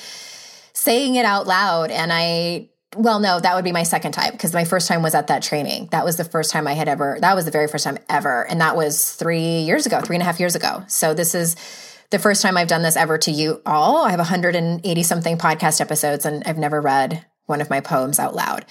saying 0.75 1.15
it 1.15 1.25
out 1.25 1.47
loud. 1.47 1.91
And 1.91 2.13
I 2.13 2.69
well, 2.97 3.21
no, 3.21 3.41
that 3.41 3.55
would 3.55 3.65
be 3.65 3.73
my 3.73 3.85
second 3.85 4.13
time 4.13 4.33
because 4.33 4.53
my 4.53 4.65
first 4.65 4.89
time 4.89 5.03
was 5.03 5.15
at 5.15 5.29
that 5.29 5.43
training. 5.43 5.89
That 5.93 6.05
was 6.05 6.17
the 6.17 6.25
first 6.25 6.51
time 6.51 6.67
I 6.67 6.75
had 6.75 6.89
ever, 6.89 7.19
that 7.21 7.35
was 7.35 7.45
the 7.45 7.51
very 7.51 7.69
first 7.69 7.85
time 7.85 7.99
ever. 8.09 8.47
And 8.47 8.61
that 8.61 8.77
was 8.77 9.13
three 9.13 9.61
years 9.61 9.87
ago, 9.87 10.01
three 10.01 10.17
and 10.17 10.23
a 10.23 10.27
half 10.27 10.41
years 10.41 10.55
ago. 10.55 10.85
So 10.89 11.15
this 11.15 11.35
is 11.35 11.57
the 12.11 12.19
first 12.19 12.43
time 12.43 12.57
I've 12.57 12.69
done 12.69 12.83
this 12.83 12.97
ever 12.97 13.17
to 13.19 13.31
you 13.31 13.63
all. 13.65 14.05
I 14.05 14.11
have 14.11 14.19
180 14.19 15.03
something 15.03 15.39
podcast 15.39 15.81
episodes 15.81 16.27
and 16.27 16.43
I've 16.45 16.59
never 16.59 16.81
read 16.81 17.25
one 17.47 17.61
of 17.61 17.71
my 17.71 17.81
poems 17.81 18.19
out 18.19 18.35
loud. 18.35 18.67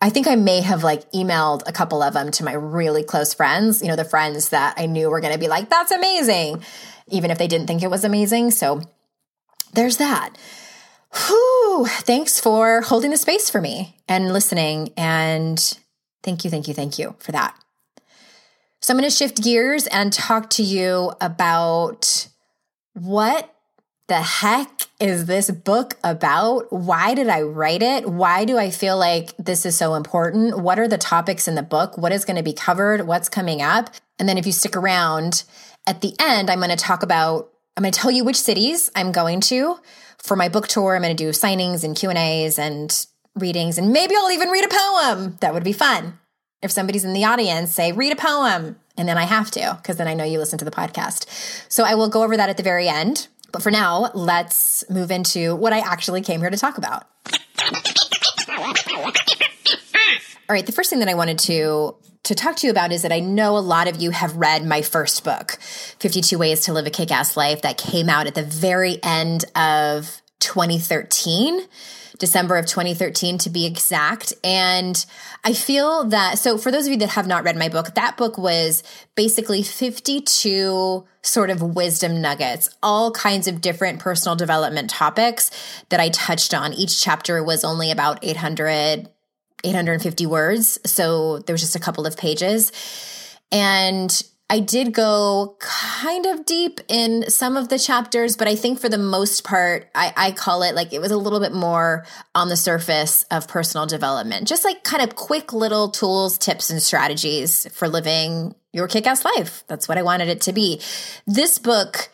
I 0.00 0.10
think 0.10 0.28
I 0.28 0.36
may 0.36 0.60
have 0.60 0.84
like 0.84 1.10
emailed 1.12 1.62
a 1.66 1.72
couple 1.72 2.02
of 2.02 2.14
them 2.14 2.30
to 2.32 2.44
my 2.44 2.52
really 2.52 3.02
close 3.02 3.34
friends, 3.34 3.82
you 3.82 3.88
know, 3.88 3.96
the 3.96 4.04
friends 4.04 4.50
that 4.50 4.74
I 4.76 4.86
knew 4.86 5.10
were 5.10 5.20
going 5.20 5.32
to 5.32 5.40
be 5.40 5.48
like, 5.48 5.70
that's 5.70 5.90
amazing, 5.90 6.62
even 7.08 7.30
if 7.30 7.38
they 7.38 7.48
didn't 7.48 7.66
think 7.66 7.82
it 7.82 7.90
was 7.90 8.04
amazing. 8.04 8.52
So 8.52 8.82
there's 9.72 9.96
that. 9.96 10.34
Whew, 11.14 11.86
thanks 11.86 12.38
for 12.38 12.82
holding 12.82 13.10
the 13.10 13.16
space 13.16 13.48
for 13.50 13.60
me 13.60 13.96
and 14.08 14.32
listening. 14.32 14.92
And 14.96 15.58
thank 16.22 16.44
you, 16.44 16.50
thank 16.50 16.68
you, 16.68 16.74
thank 16.74 16.98
you 16.98 17.14
for 17.18 17.32
that. 17.32 17.56
So 18.80 18.92
I'm 18.92 18.98
going 18.98 19.10
to 19.10 19.16
shift 19.16 19.42
gears 19.42 19.86
and 19.86 20.12
talk 20.12 20.50
to 20.50 20.62
you 20.62 21.12
about 21.20 22.28
what 22.94 23.54
the 24.08 24.22
heck 24.22 24.88
is 24.98 25.26
this 25.26 25.50
book 25.50 25.98
about? 26.02 26.72
Why 26.72 27.14
did 27.14 27.28
I 27.28 27.42
write 27.42 27.82
it? 27.82 28.08
Why 28.08 28.46
do 28.46 28.56
I 28.56 28.70
feel 28.70 28.96
like 28.96 29.36
this 29.36 29.66
is 29.66 29.76
so 29.76 29.94
important? 29.94 30.58
What 30.58 30.78
are 30.78 30.88
the 30.88 30.98
topics 30.98 31.46
in 31.46 31.54
the 31.54 31.62
book? 31.62 31.98
What 31.98 32.10
is 32.10 32.24
going 32.24 32.38
to 32.38 32.42
be 32.42 32.54
covered? 32.54 33.06
What's 33.06 33.28
coming 33.28 33.60
up? 33.60 33.90
And 34.18 34.28
then 34.28 34.38
if 34.38 34.46
you 34.46 34.52
stick 34.52 34.74
around 34.74 35.44
at 35.86 36.00
the 36.00 36.14
end, 36.18 36.50
I'm 36.50 36.58
going 36.58 36.70
to 36.70 36.76
talk 36.76 37.02
about, 37.02 37.50
I'm 37.78 37.82
going 37.82 37.92
to 37.92 38.00
tell 38.00 38.10
you 38.10 38.24
which 38.24 38.40
cities 38.40 38.90
I'm 38.96 39.12
going 39.12 39.38
to 39.42 39.78
for 40.18 40.34
my 40.34 40.48
book 40.48 40.66
tour, 40.66 40.96
I'm 40.96 41.02
going 41.02 41.16
to 41.16 41.24
do 41.24 41.30
signings 41.30 41.84
and 41.84 41.94
Q 41.94 42.08
and 42.08 42.18
A's 42.18 42.58
and 42.58 43.06
readings, 43.36 43.78
and 43.78 43.92
maybe 43.92 44.16
I'll 44.16 44.32
even 44.32 44.48
read 44.48 44.64
a 44.64 44.68
poem. 44.68 45.38
That 45.42 45.54
would 45.54 45.62
be 45.62 45.72
fun. 45.72 46.18
If 46.60 46.72
somebody's 46.72 47.04
in 47.04 47.12
the 47.12 47.24
audience, 47.24 47.72
say, 47.72 47.92
read 47.92 48.10
a 48.10 48.16
poem. 48.16 48.80
And 48.96 49.08
then 49.08 49.16
I 49.16 49.26
have 49.26 49.52
to, 49.52 49.78
because 49.80 49.96
then 49.96 50.08
I 50.08 50.14
know 50.14 50.24
you 50.24 50.40
listen 50.40 50.58
to 50.58 50.64
the 50.64 50.72
podcast. 50.72 51.30
So 51.70 51.84
I 51.84 51.94
will 51.94 52.08
go 52.08 52.24
over 52.24 52.36
that 52.36 52.48
at 52.48 52.56
the 52.56 52.64
very 52.64 52.88
end. 52.88 53.28
But 53.52 53.62
for 53.62 53.70
now, 53.70 54.10
let's 54.12 54.82
move 54.90 55.12
into 55.12 55.54
what 55.54 55.72
I 55.72 55.78
actually 55.78 56.20
came 56.20 56.40
here 56.40 56.50
to 56.50 56.56
talk 56.56 56.78
about. 56.78 57.04
All 60.48 60.54
right, 60.54 60.66
the 60.66 60.72
first 60.72 60.90
thing 60.90 60.98
that 60.98 61.08
I 61.08 61.14
wanted 61.14 61.38
to 61.40 61.94
to 62.24 62.34
talk 62.34 62.56
to 62.56 62.66
you 62.66 62.70
about 62.70 62.92
is 62.92 63.02
that 63.02 63.12
I 63.12 63.20
know 63.20 63.56
a 63.56 63.60
lot 63.60 63.88
of 63.88 64.00
you 64.00 64.10
have 64.10 64.36
read 64.36 64.64
my 64.64 64.82
first 64.82 65.24
book, 65.24 65.52
52 65.98 66.38
Ways 66.38 66.60
to 66.62 66.72
Live 66.72 66.86
a 66.86 66.90
Kick-Ass 66.90 67.36
Life 67.36 67.62
that 67.62 67.78
came 67.78 68.08
out 68.08 68.26
at 68.26 68.34
the 68.34 68.42
very 68.42 69.02
end 69.02 69.44
of 69.56 70.20
2013. 70.40 71.66
December 72.18 72.56
of 72.56 72.66
2013 72.66 73.38
to 73.38 73.50
be 73.50 73.64
exact. 73.64 74.34
And 74.42 75.04
I 75.44 75.52
feel 75.52 76.04
that, 76.06 76.38
so 76.38 76.58
for 76.58 76.70
those 76.70 76.86
of 76.86 76.92
you 76.92 76.98
that 76.98 77.10
have 77.10 77.28
not 77.28 77.44
read 77.44 77.56
my 77.56 77.68
book, 77.68 77.94
that 77.94 78.16
book 78.16 78.36
was 78.36 78.82
basically 79.14 79.62
52 79.62 81.06
sort 81.22 81.50
of 81.50 81.62
wisdom 81.62 82.20
nuggets, 82.20 82.70
all 82.82 83.12
kinds 83.12 83.46
of 83.46 83.60
different 83.60 84.00
personal 84.00 84.34
development 84.34 84.90
topics 84.90 85.50
that 85.90 86.00
I 86.00 86.08
touched 86.08 86.54
on. 86.54 86.72
Each 86.72 87.00
chapter 87.00 87.42
was 87.42 87.64
only 87.64 87.90
about 87.90 88.18
800 88.22 89.08
850 89.64 90.26
words. 90.26 90.78
So 90.84 91.38
there 91.40 91.54
was 91.54 91.60
just 91.60 91.76
a 91.76 91.80
couple 91.80 92.06
of 92.06 92.16
pages. 92.16 92.72
And 93.50 94.22
I 94.50 94.60
did 94.60 94.94
go 94.94 95.56
kind 95.60 96.24
of 96.24 96.46
deep 96.46 96.80
in 96.88 97.28
some 97.28 97.58
of 97.58 97.68
the 97.68 97.78
chapters, 97.78 98.34
but 98.34 98.48
I 98.48 98.54
think 98.54 98.80
for 98.80 98.88
the 98.88 98.96
most 98.96 99.44
part, 99.44 99.90
I, 99.94 100.12
I, 100.16 100.32
call 100.32 100.62
it 100.62 100.74
like 100.74 100.94
it 100.94 101.00
was 101.00 101.10
a 101.10 101.18
little 101.18 101.40
bit 101.40 101.52
more 101.52 102.06
on 102.34 102.48
the 102.48 102.56
surface 102.56 103.24
of 103.30 103.46
personal 103.46 103.86
development, 103.86 104.48
just 104.48 104.64
like 104.64 104.84
kind 104.84 105.02
of 105.02 105.14
quick 105.16 105.52
little 105.52 105.90
tools, 105.90 106.38
tips, 106.38 106.70
and 106.70 106.82
strategies 106.82 107.68
for 107.74 107.88
living 107.88 108.54
your 108.72 108.88
kick 108.88 109.06
ass 109.06 109.22
life. 109.22 109.64
That's 109.66 109.86
what 109.86 109.98
I 109.98 110.02
wanted 110.02 110.28
it 110.28 110.40
to 110.42 110.54
be. 110.54 110.80
This 111.26 111.58
book, 111.58 112.08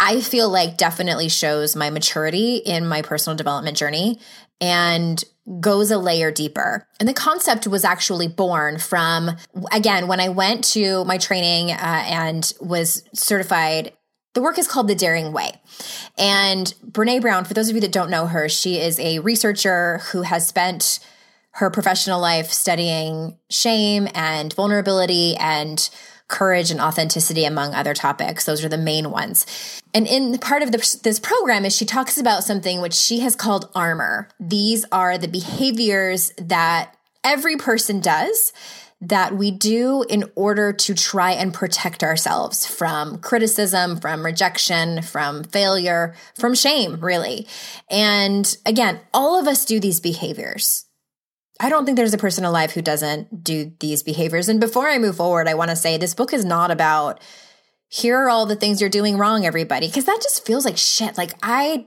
I 0.00 0.22
feel 0.22 0.48
like 0.48 0.76
definitely 0.76 1.28
shows 1.28 1.76
my 1.76 1.90
maturity 1.90 2.56
in 2.56 2.88
my 2.88 3.02
personal 3.02 3.36
development 3.36 3.76
journey 3.76 4.18
and 4.60 5.24
goes 5.58 5.90
a 5.90 5.98
layer 5.98 6.30
deeper. 6.30 6.86
And 6.98 7.08
the 7.08 7.14
concept 7.14 7.66
was 7.66 7.84
actually 7.84 8.28
born 8.28 8.78
from, 8.78 9.36
again, 9.72 10.06
when 10.06 10.20
I 10.20 10.28
went 10.28 10.64
to 10.72 11.04
my 11.04 11.18
training 11.18 11.72
uh, 11.72 12.04
and 12.06 12.52
was 12.60 13.02
certified. 13.12 13.92
The 14.34 14.42
work 14.42 14.58
is 14.58 14.68
called 14.68 14.86
The 14.86 14.94
Daring 14.94 15.32
Way. 15.32 15.60
And 16.16 16.72
Brene 16.86 17.20
Brown, 17.20 17.44
for 17.44 17.54
those 17.54 17.68
of 17.68 17.74
you 17.74 17.80
that 17.80 17.90
don't 17.90 18.10
know 18.10 18.26
her, 18.26 18.48
she 18.48 18.78
is 18.78 19.00
a 19.00 19.18
researcher 19.18 19.98
who 20.12 20.22
has 20.22 20.46
spent 20.46 21.00
her 21.54 21.68
professional 21.68 22.20
life 22.20 22.50
studying 22.50 23.36
shame 23.50 24.06
and 24.14 24.52
vulnerability 24.52 25.34
and 25.36 25.90
courage 26.30 26.70
and 26.70 26.80
authenticity, 26.80 27.44
among 27.44 27.74
other 27.74 27.92
topics. 27.92 28.46
Those 28.46 28.64
are 28.64 28.68
the 28.68 28.78
main 28.78 29.10
ones. 29.10 29.44
And 29.92 30.06
in 30.06 30.38
part 30.38 30.62
of 30.62 30.72
the, 30.72 30.98
this 31.02 31.18
program 31.18 31.64
is 31.64 31.76
she 31.76 31.84
talks 31.84 32.16
about 32.16 32.44
something 32.44 32.80
which 32.80 32.94
she 32.94 33.20
has 33.20 33.36
called 33.36 33.68
armor. 33.74 34.28
These 34.38 34.86
are 34.92 35.18
the 35.18 35.28
behaviors 35.28 36.32
that 36.38 36.94
every 37.24 37.56
person 37.56 38.00
does 38.00 38.52
that 39.02 39.34
we 39.34 39.50
do 39.50 40.04
in 40.08 40.24
order 40.34 40.72
to 40.74 40.94
try 40.94 41.32
and 41.32 41.54
protect 41.54 42.04
ourselves 42.04 42.66
from 42.66 43.18
criticism, 43.18 43.98
from 43.98 44.24
rejection, 44.24 45.00
from 45.02 45.42
failure, 45.44 46.14
from 46.34 46.54
shame, 46.54 47.00
really. 47.00 47.46
And 47.90 48.56
again, 48.66 49.00
all 49.14 49.38
of 49.38 49.46
us 49.46 49.64
do 49.64 49.80
these 49.80 50.00
behaviors. 50.00 50.84
I 51.60 51.68
don't 51.68 51.84
think 51.84 51.96
there's 51.96 52.14
a 52.14 52.18
person 52.18 52.46
alive 52.46 52.72
who 52.72 52.80
doesn't 52.80 53.44
do 53.44 53.72
these 53.80 54.02
behaviors. 54.02 54.48
And 54.48 54.58
before 54.58 54.88
I 54.88 54.98
move 54.98 55.16
forward, 55.16 55.46
I 55.46 55.54
want 55.54 55.68
to 55.68 55.76
say 55.76 55.98
this 55.98 56.14
book 56.14 56.32
is 56.32 56.44
not 56.44 56.70
about 56.70 57.20
here 57.88 58.16
are 58.16 58.30
all 58.30 58.46
the 58.46 58.56
things 58.56 58.80
you're 58.80 58.88
doing 58.88 59.18
wrong, 59.18 59.44
everybody, 59.44 59.86
because 59.86 60.06
that 60.06 60.20
just 60.22 60.46
feels 60.46 60.64
like 60.64 60.78
shit. 60.78 61.18
Like 61.18 61.34
I, 61.42 61.86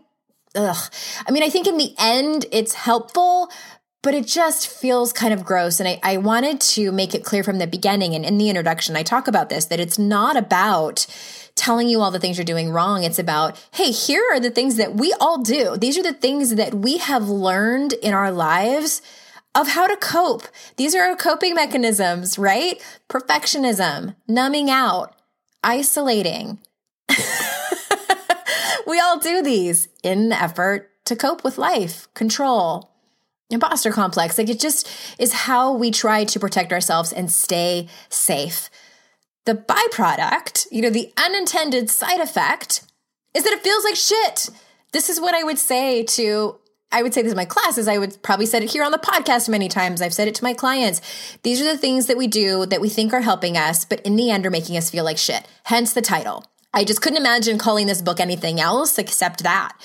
ugh. 0.54 0.92
I 1.28 1.32
mean, 1.32 1.42
I 1.42 1.50
think 1.50 1.66
in 1.66 1.78
the 1.78 1.96
end, 1.98 2.46
it's 2.52 2.74
helpful, 2.74 3.50
but 4.04 4.14
it 4.14 4.28
just 4.28 4.68
feels 4.68 5.12
kind 5.12 5.34
of 5.34 5.44
gross. 5.44 5.80
And 5.80 5.90
I, 5.90 6.00
I 6.04 6.18
wanted 6.18 6.62
to 6.62 6.92
make 6.92 7.16
it 7.16 7.24
clear 7.24 7.44
from 7.44 7.58
the 7.58 7.66
beginning 7.66 8.14
and 8.14 8.24
in 8.24 8.38
the 8.38 8.50
introduction, 8.50 8.96
I 8.96 9.02
talk 9.02 9.28
about 9.28 9.50
this 9.50 9.66
that 9.66 9.80
it's 9.80 9.98
not 9.98 10.38
about 10.38 11.08
telling 11.56 11.88
you 11.88 12.02
all 12.02 12.12
the 12.12 12.20
things 12.20 12.38
you're 12.38 12.46
doing 12.46 12.70
wrong. 12.70 13.04
It's 13.04 13.20
about, 13.20 13.60
hey, 13.74 13.90
here 13.90 14.24
are 14.34 14.40
the 14.40 14.52
things 14.52 14.76
that 14.76 14.94
we 14.94 15.14
all 15.20 15.42
do. 15.42 15.78
These 15.78 15.98
are 15.98 16.04
the 16.04 16.14
things 16.14 16.56
that 16.56 16.76
we 16.76 16.98
have 16.98 17.28
learned 17.28 17.94
in 17.94 18.14
our 18.14 18.32
lives 18.32 19.02
of 19.56 19.70
how 19.70 19.88
to 19.88 19.98
cope. 19.98 20.44
These 20.78 20.96
are 20.96 21.04
our 21.04 21.16
coping 21.16 21.56
mechanisms, 21.56 22.38
right? 22.38 22.82
Perfectionism, 23.10 24.16
numbing 24.28 24.70
out, 24.70 25.16
isolating. 25.64 26.60
we 28.88 29.00
all 29.00 29.20
do 29.20 29.42
these 29.42 29.88
in 30.02 30.20
an 30.26 30.32
effort 30.32 30.90
to 31.06 31.16
cope 31.16 31.44
with 31.44 31.58
life, 31.58 32.08
control, 32.14 32.92
imposter 33.50 33.92
complex. 33.92 34.38
Like 34.38 34.50
it 34.50 34.60
just 34.60 34.90
is 35.20 35.34
how 35.34 35.74
we 35.74 35.92
try 35.92 36.24
to 36.26 36.40
protect 36.40 36.74
ourselves 36.74 37.14
and 37.14 37.32
stay 37.32 37.88
safe. 38.10 38.70
The 39.46 39.56
byproduct, 39.56 40.68
you 40.72 40.82
know, 40.82 40.90
the 40.90 41.12
unintended 41.18 41.90
side 41.90 42.22
effect 42.22 42.84
is 43.34 43.44
that 43.44 43.54
it 43.54 43.62
feels 43.62 43.84
like 43.84 43.96
shit. 43.96 44.50
This 44.94 45.10
is 45.10 45.20
what 45.20 45.36
I 45.36 45.44
would 45.44 45.60
say 45.60 46.04
to 46.04 46.60
I 46.94 47.02
would 47.02 47.14
say 47.14 47.24
this 47.24 47.32
in 47.34 47.38
my 47.38 47.46
classes. 47.46 47.88
I 47.88 47.98
would 47.98 48.22
probably 48.22 48.46
said 48.46 48.64
it 48.64 48.72
here 48.72 48.84
on 48.84 48.92
the 48.92 49.00
podcast 49.00 49.50
many 49.50 49.68
times. 49.68 50.02
I've 50.02 50.14
said 50.14 50.28
it 50.28 50.36
to 50.36 50.44
my 50.44 50.54
clients. 50.54 51.02
These 51.42 51.60
are 51.60 51.66
the 51.66 51.78
things 51.78 52.06
that 52.06 52.18
we 52.18 52.28
do 52.28 52.68
that 52.68 52.82
we 52.82 52.88
think 52.88 53.14
are 53.14 53.22
helping 53.22 53.58
us, 53.58 53.84
but 53.84 54.00
in 54.02 54.16
the 54.16 54.30
end 54.30 54.46
are 54.46 54.52
making 54.52 54.78
us 54.78 54.92
feel 54.92 55.04
like 55.04 55.18
shit. 55.18 55.46
Hence 55.64 55.94
the 55.94 56.02
title. 56.02 56.46
I 56.72 56.84
just 56.84 57.02
couldn't 57.02 57.18
imagine 57.18 57.58
calling 57.58 57.88
this 57.88 58.02
book 58.02 58.20
anything 58.20 58.60
else 58.60 58.98
except 58.98 59.44
that. 59.44 59.76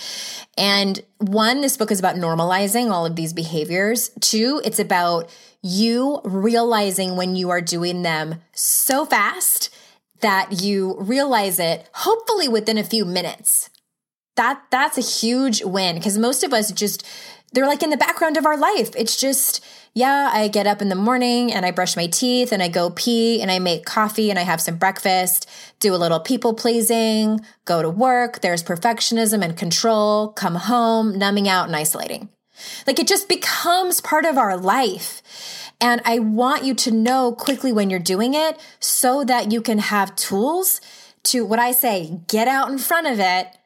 And 0.57 1.00
one, 1.19 1.62
this 1.62 1.77
book 1.77 1.91
is 1.91 1.99
about 1.99 2.17
normalizing 2.17 2.91
all 2.91 3.07
of 3.07 3.17
these 3.17 3.33
behaviors. 3.33 4.11
Two, 4.21 4.61
it's 4.65 4.79
about 4.79 5.31
you 5.62 6.21
realizing 6.25 7.17
when 7.17 7.37
you 7.37 7.50
are 7.50 7.61
doing 7.61 8.03
them 8.03 8.37
so 8.53 9.07
fast 9.07 9.75
that 10.21 10.62
you 10.62 10.97
realize 10.99 11.59
it, 11.59 11.88
hopefully 11.93 12.49
within 12.49 12.77
a 12.77 12.85
few 12.85 13.05
minutes 13.05 13.71
that 14.38 14.62
that's 14.71 14.97
a 14.97 15.02
huge 15.02 15.62
win 15.64 15.97
because 15.97 16.16
most 16.16 16.45
of 16.45 16.52
us 16.52 16.73
just 16.73 17.04
they're 17.52 17.66
like 17.66 17.83
in 17.83 17.90
the 17.90 17.97
background 17.97 18.37
of 18.37 18.47
our 18.47 18.59
life. 18.59 18.90
It's 18.97 19.18
just, 19.18 19.64
yeah, 19.95 20.30
I 20.33 20.49
get 20.49 20.66
up 20.66 20.83
in 20.83 20.90
the 20.90 20.95
morning 20.95 21.52
and 21.52 21.64
I 21.64 21.71
brush 21.71 21.97
my 21.97 22.07
teeth 22.07 22.52
and 22.52 22.62
I 22.62 22.68
go 22.68 22.90
pee 22.90 23.40
and 23.40 23.50
I 23.50 23.59
make 23.59 23.87
coffee 23.87 24.28
and 24.30 24.38
I 24.38 24.42
have 24.42 24.61
some 24.61 24.76
breakfast, 24.76 25.49
do 25.80 25.95
a 25.95 25.97
little 25.97 26.21
people 26.21 26.52
pleasing, 26.52 27.40
go 27.64 27.80
to 27.80 27.88
work. 27.88 28.40
There's 28.40 28.62
perfectionism 28.62 29.42
and 29.42 29.57
control, 29.57 30.28
come 30.28 30.57
home, 30.57 31.18
numbing 31.18 31.49
out 31.49 31.66
and 31.66 31.75
isolating. 31.75 32.28
Like 32.87 32.99
it 32.99 33.09
just 33.09 33.28
becomes 33.28 34.00
part 34.00 34.26
of 34.26 34.37
our 34.37 34.57
life. 34.57 35.23
And 35.80 36.02
I 36.04 36.18
want 36.18 36.64
you 36.64 36.75
to 36.75 36.90
know 36.90 37.33
quickly 37.33 37.73
when 37.73 37.88
you're 37.88 37.99
doing 37.99 38.35
it 38.35 38.61
so 38.78 39.25
that 39.25 39.52
you 39.52 39.62
can 39.62 39.78
have 39.78 40.14
tools 40.16 40.80
to 41.25 41.45
what 41.45 41.59
I 41.59 41.73
say, 41.73 42.21
get 42.26 42.47
out 42.47 42.71
in 42.71 42.78
front 42.78 43.07
of 43.07 43.21
it 43.21 43.58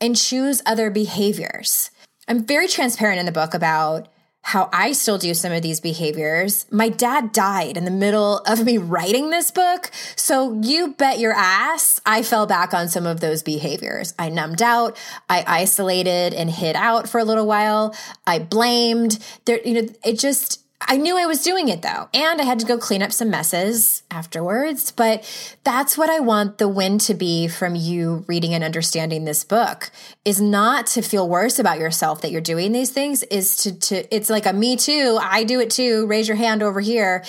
and 0.00 0.16
choose 0.16 0.62
other 0.64 0.90
behaviors. 0.90 1.90
I'm 2.28 2.44
very 2.44 2.68
transparent 2.68 3.20
in 3.20 3.26
the 3.26 3.32
book 3.32 3.54
about 3.54 4.08
how 4.42 4.70
I 4.72 4.92
still 4.92 5.18
do 5.18 5.34
some 5.34 5.52
of 5.52 5.62
these 5.62 5.80
behaviors. 5.80 6.64
My 6.70 6.88
dad 6.88 7.32
died 7.32 7.76
in 7.76 7.84
the 7.84 7.90
middle 7.90 8.38
of 8.38 8.64
me 8.64 8.78
writing 8.78 9.30
this 9.30 9.50
book. 9.50 9.90
So 10.16 10.58
you 10.62 10.94
bet 10.94 11.18
your 11.18 11.34
ass 11.34 12.00
I 12.06 12.22
fell 12.22 12.46
back 12.46 12.72
on 12.72 12.88
some 12.88 13.06
of 13.06 13.20
those 13.20 13.42
behaviors. 13.42 14.14
I 14.18 14.30
numbed 14.30 14.62
out, 14.62 14.96
I 15.28 15.44
isolated 15.46 16.32
and 16.32 16.50
hid 16.50 16.74
out 16.74 17.08
for 17.08 17.20
a 17.20 17.24
little 17.24 17.46
while. 17.46 17.94
I 18.26 18.38
blamed. 18.38 19.18
There, 19.44 19.60
you 19.64 19.74
know, 19.74 19.88
it 20.04 20.18
just 20.18 20.64
I 20.82 20.96
knew 20.96 21.18
I 21.18 21.26
was 21.26 21.42
doing 21.42 21.68
it 21.68 21.82
though, 21.82 22.08
and 22.14 22.40
I 22.40 22.44
had 22.44 22.58
to 22.60 22.66
go 22.66 22.78
clean 22.78 23.02
up 23.02 23.12
some 23.12 23.30
messes 23.30 24.02
afterwards. 24.10 24.90
But 24.90 25.24
that's 25.62 25.98
what 25.98 26.08
I 26.08 26.20
want 26.20 26.58
the 26.58 26.68
win 26.68 26.98
to 27.00 27.14
be 27.14 27.48
from 27.48 27.74
you 27.74 28.24
reading 28.26 28.54
and 28.54 28.64
understanding 28.64 29.24
this 29.24 29.44
book 29.44 29.90
is 30.24 30.40
not 30.40 30.86
to 30.88 31.02
feel 31.02 31.28
worse 31.28 31.58
about 31.58 31.78
yourself 31.78 32.22
that 32.22 32.30
you're 32.30 32.40
doing 32.40 32.72
these 32.72 32.90
things, 32.90 33.22
is 33.24 33.56
to, 33.58 33.78
to 33.78 34.14
it's 34.14 34.30
like 34.30 34.46
a 34.46 34.52
me 34.52 34.76
too, 34.76 35.18
I 35.20 35.44
do 35.44 35.60
it 35.60 35.70
too, 35.70 36.06
raise 36.06 36.26
your 36.26 36.36
hand 36.36 36.62
over 36.62 36.80
here, 36.80 37.24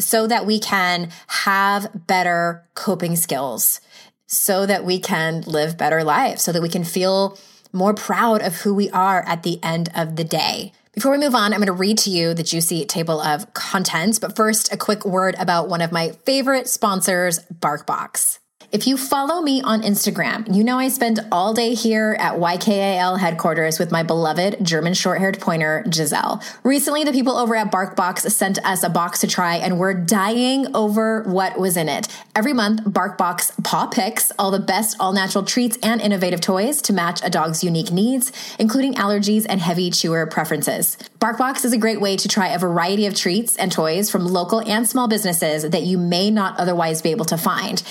so 0.00 0.26
that 0.26 0.44
we 0.44 0.58
can 0.58 1.10
have 1.28 2.06
better 2.06 2.64
coping 2.74 3.16
skills, 3.16 3.80
so 4.26 4.66
that 4.66 4.84
we 4.84 4.98
can 4.98 5.42
live 5.42 5.78
better 5.78 6.02
lives, 6.04 6.42
so 6.42 6.52
that 6.52 6.62
we 6.62 6.68
can 6.68 6.84
feel 6.84 7.38
more 7.72 7.94
proud 7.94 8.42
of 8.42 8.56
who 8.56 8.74
we 8.74 8.90
are 8.90 9.22
at 9.26 9.44
the 9.44 9.62
end 9.62 9.88
of 9.94 10.16
the 10.16 10.24
day. 10.24 10.72
Before 10.98 11.12
we 11.12 11.18
move 11.18 11.36
on, 11.36 11.52
I'm 11.52 11.60
going 11.60 11.66
to 11.68 11.72
read 11.72 11.98
to 11.98 12.10
you 12.10 12.34
the 12.34 12.42
juicy 12.42 12.84
table 12.84 13.20
of 13.20 13.54
contents, 13.54 14.18
but 14.18 14.34
first, 14.34 14.72
a 14.72 14.76
quick 14.76 15.04
word 15.04 15.36
about 15.38 15.68
one 15.68 15.80
of 15.80 15.92
my 15.92 16.08
favorite 16.26 16.66
sponsors, 16.66 17.38
BarkBox. 17.54 18.40
If 18.70 18.86
you 18.86 18.98
follow 18.98 19.40
me 19.40 19.62
on 19.62 19.80
Instagram, 19.80 20.54
you 20.54 20.62
know 20.62 20.78
I 20.78 20.88
spend 20.88 21.20
all 21.32 21.54
day 21.54 21.72
here 21.72 22.14
at 22.20 22.34
YKAL 22.34 23.18
headquarters 23.18 23.78
with 23.78 23.90
my 23.90 24.02
beloved 24.02 24.58
German 24.62 24.92
short 24.92 25.20
haired 25.20 25.40
pointer, 25.40 25.82
Giselle. 25.90 26.42
Recently, 26.64 27.02
the 27.02 27.12
people 27.12 27.38
over 27.38 27.56
at 27.56 27.72
BarkBox 27.72 28.30
sent 28.30 28.62
us 28.66 28.82
a 28.82 28.90
box 28.90 29.20
to 29.20 29.26
try, 29.26 29.56
and 29.56 29.78
we're 29.78 29.94
dying 29.94 30.66
over 30.76 31.22
what 31.22 31.58
was 31.58 31.78
in 31.78 31.88
it. 31.88 32.08
Every 32.36 32.52
month, 32.52 32.82
BarkBox 32.82 33.64
paw 33.64 33.86
picks 33.86 34.32
all 34.38 34.50
the 34.50 34.58
best 34.58 34.98
all 35.00 35.14
natural 35.14 35.44
treats 35.44 35.78
and 35.82 36.02
innovative 36.02 36.42
toys 36.42 36.82
to 36.82 36.92
match 36.92 37.20
a 37.24 37.30
dog's 37.30 37.64
unique 37.64 37.90
needs, 37.90 38.32
including 38.58 38.92
allergies 38.96 39.46
and 39.48 39.62
heavy 39.62 39.90
chewer 39.90 40.26
preferences. 40.26 40.98
BarkBox 41.20 41.64
is 41.64 41.72
a 41.72 41.78
great 41.78 42.02
way 42.02 42.18
to 42.18 42.28
try 42.28 42.48
a 42.48 42.58
variety 42.58 43.06
of 43.06 43.14
treats 43.14 43.56
and 43.56 43.72
toys 43.72 44.10
from 44.10 44.26
local 44.26 44.60
and 44.60 44.86
small 44.86 45.08
businesses 45.08 45.68
that 45.70 45.84
you 45.84 45.96
may 45.96 46.30
not 46.30 46.60
otherwise 46.60 47.00
be 47.00 47.10
able 47.10 47.24
to 47.24 47.38
find. 47.38 47.82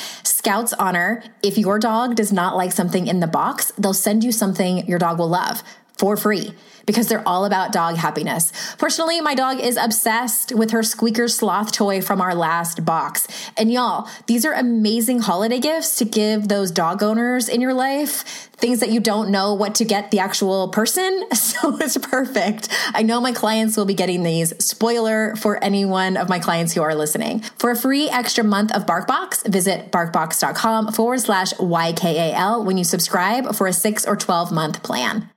Scouts 0.47 0.71
honor 0.79 1.23
if 1.43 1.57
your 1.57 1.77
dog 1.77 2.15
does 2.15 2.31
not 2.31 2.55
like 2.55 2.71
something 2.71 3.07
in 3.07 3.19
the 3.19 3.27
box, 3.27 3.73
they'll 3.77 3.93
send 3.93 4.23
you 4.23 4.31
something 4.31 4.87
your 4.87 4.97
dog 4.97 5.19
will 5.19 5.27
love 5.27 5.61
for 5.97 6.17
free 6.17 6.53
because 6.87 7.07
they're 7.07 7.27
all 7.27 7.45
about 7.45 7.71
dog 7.71 7.97
happiness. 7.97 8.51
Personally, 8.77 9.21
my 9.21 9.35
dog 9.35 9.59
is 9.59 9.77
obsessed 9.77 10.55
with 10.55 10.71
her 10.71 10.81
squeaker 10.81 11.27
sloth 11.27 11.71
toy 11.71 12.01
from 12.01 12.21
our 12.21 12.33
last 12.33 12.83
box. 12.83 13.27
And 13.57 13.71
y'all, 13.71 14.09
these 14.25 14.45
are 14.45 14.53
amazing 14.53 15.19
holiday 15.19 15.59
gifts 15.59 15.97
to 15.97 16.05
give 16.05 16.47
those 16.47 16.71
dog 16.71 17.03
owners 17.03 17.49
in 17.49 17.61
your 17.61 17.73
life, 17.73 18.49
things 18.53 18.79
that 18.79 18.89
you 18.89 19.01
don't 19.01 19.29
know 19.29 19.53
what 19.53 19.75
to 19.75 19.85
get 19.85 20.09
the 20.09 20.19
actual 20.19 20.69
person. 20.69 21.25
So 21.57 21.75
it's 21.77 21.97
perfect. 21.97 22.69
I 22.93 23.01
know 23.03 23.19
my 23.19 23.31
clients 23.31 23.77
will 23.77 23.85
be 23.85 23.95
getting 23.95 24.21
these. 24.21 24.53
Spoiler 24.63 25.35
for 25.37 25.63
any 25.63 25.85
one 25.85 26.15
of 26.15 26.29
my 26.29 26.39
clients 26.39 26.73
who 26.73 26.81
are 26.81 26.93
listening. 26.93 27.39
For 27.57 27.71
a 27.71 27.75
free 27.75 28.09
extra 28.09 28.43
month 28.43 28.71
of 28.75 28.85
BarkBox, 28.85 29.47
visit 29.47 29.91
barkbox.com 29.91 30.91
forward 30.91 31.19
slash 31.21 31.53
YKAL 31.53 32.63
when 32.63 32.77
you 32.77 32.83
subscribe 32.83 33.55
for 33.55 33.65
a 33.65 33.73
six 33.73 34.05
or 34.05 34.15
12 34.15 34.51
month 34.51 34.83
plan. 34.83 35.29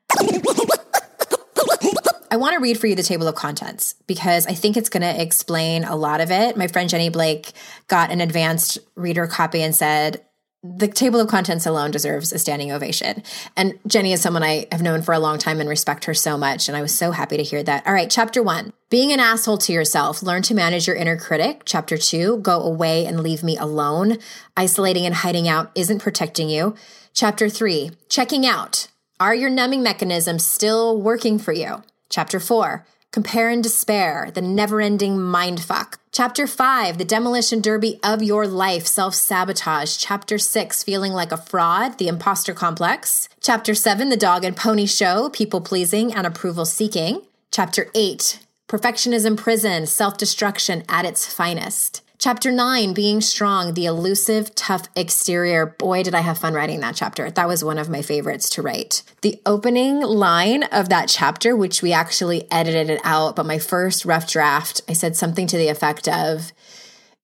I 2.30 2.36
want 2.36 2.54
to 2.54 2.60
read 2.60 2.78
for 2.78 2.86
you 2.86 2.94
the 2.94 3.02
table 3.02 3.26
of 3.26 3.34
contents 3.34 3.96
because 4.06 4.46
I 4.46 4.54
think 4.54 4.76
it's 4.76 4.88
going 4.88 5.02
to 5.02 5.20
explain 5.20 5.84
a 5.84 5.96
lot 5.96 6.20
of 6.20 6.30
it. 6.30 6.56
My 6.56 6.68
friend 6.68 6.88
Jenny 6.88 7.08
Blake 7.08 7.52
got 7.88 8.12
an 8.12 8.20
advanced 8.20 8.78
reader 8.94 9.26
copy 9.26 9.62
and 9.62 9.74
said, 9.74 10.24
the 10.62 10.88
table 10.88 11.20
of 11.20 11.28
contents 11.28 11.64
alone 11.64 11.90
deserves 11.90 12.34
a 12.34 12.38
standing 12.38 12.70
ovation. 12.70 13.22
And 13.56 13.78
Jenny 13.86 14.12
is 14.12 14.20
someone 14.20 14.42
I 14.42 14.66
have 14.70 14.82
known 14.82 15.00
for 15.00 15.14
a 15.14 15.18
long 15.18 15.38
time 15.38 15.58
and 15.58 15.68
respect 15.68 16.04
her 16.04 16.12
so 16.12 16.36
much. 16.36 16.68
And 16.68 16.76
I 16.76 16.82
was 16.82 16.94
so 16.94 17.12
happy 17.12 17.38
to 17.38 17.42
hear 17.42 17.62
that. 17.62 17.86
All 17.86 17.94
right, 17.94 18.10
chapter 18.10 18.42
one 18.42 18.74
being 18.90 19.10
an 19.10 19.20
asshole 19.20 19.56
to 19.58 19.72
yourself, 19.72 20.22
learn 20.22 20.42
to 20.42 20.54
manage 20.54 20.86
your 20.86 20.96
inner 20.96 21.16
critic. 21.16 21.62
Chapter 21.64 21.96
two 21.96 22.38
go 22.38 22.60
away 22.60 23.06
and 23.06 23.20
leave 23.20 23.42
me 23.42 23.56
alone. 23.56 24.18
Isolating 24.54 25.06
and 25.06 25.14
hiding 25.14 25.48
out 25.48 25.70
isn't 25.74 26.02
protecting 26.02 26.50
you. 26.50 26.74
Chapter 27.14 27.48
three 27.48 27.92
checking 28.10 28.44
out. 28.44 28.88
Are 29.18 29.34
your 29.34 29.50
numbing 29.50 29.82
mechanisms 29.82 30.44
still 30.44 31.00
working 31.00 31.38
for 31.38 31.52
you? 31.52 31.82
Chapter 32.10 32.40
four, 32.40 32.84
Compare 33.12 33.48
and 33.50 33.62
Despair, 33.62 34.30
the 34.32 34.42
never 34.42 34.80
ending 34.80 35.16
mindfuck. 35.16 35.94
Chapter 36.12 36.46
5, 36.46 36.98
the 36.98 37.04
demolition 37.04 37.60
derby 37.60 37.98
of 38.04 38.22
your 38.22 38.46
life, 38.46 38.86
self 38.86 39.14
sabotage. 39.16 39.96
Chapter 39.96 40.38
6, 40.38 40.84
feeling 40.84 41.12
like 41.12 41.32
a 41.32 41.36
fraud, 41.36 41.98
the 41.98 42.06
imposter 42.06 42.54
complex. 42.54 43.28
Chapter 43.40 43.74
7, 43.74 44.10
the 44.10 44.16
dog 44.16 44.44
and 44.44 44.56
pony 44.56 44.86
show, 44.86 45.28
people 45.30 45.60
pleasing 45.60 46.12
and 46.14 46.24
approval 46.26 46.64
seeking. 46.64 47.22
Chapter 47.50 47.90
8, 47.94 48.46
perfectionism 48.68 49.36
prison, 49.36 49.86
self 49.86 50.16
destruction 50.16 50.84
at 50.88 51.04
its 51.04 51.32
finest. 51.32 52.02
Chapter 52.20 52.52
nine, 52.52 52.92
being 52.92 53.22
strong, 53.22 53.72
the 53.72 53.86
elusive, 53.86 54.54
tough 54.54 54.88
exterior. 54.94 55.64
Boy, 55.64 56.02
did 56.02 56.14
I 56.14 56.20
have 56.20 56.36
fun 56.36 56.52
writing 56.52 56.80
that 56.80 56.94
chapter. 56.94 57.30
That 57.30 57.48
was 57.48 57.64
one 57.64 57.78
of 57.78 57.88
my 57.88 58.02
favorites 58.02 58.50
to 58.50 58.62
write. 58.62 59.02
The 59.22 59.40
opening 59.46 60.02
line 60.02 60.64
of 60.64 60.90
that 60.90 61.08
chapter, 61.08 61.56
which 61.56 61.80
we 61.80 61.94
actually 61.94 62.46
edited 62.52 62.90
it 62.90 63.00
out, 63.04 63.36
but 63.36 63.46
my 63.46 63.58
first 63.58 64.04
rough 64.04 64.30
draft, 64.30 64.82
I 64.86 64.92
said 64.92 65.16
something 65.16 65.46
to 65.46 65.56
the 65.56 65.68
effect 65.68 66.08
of, 66.08 66.52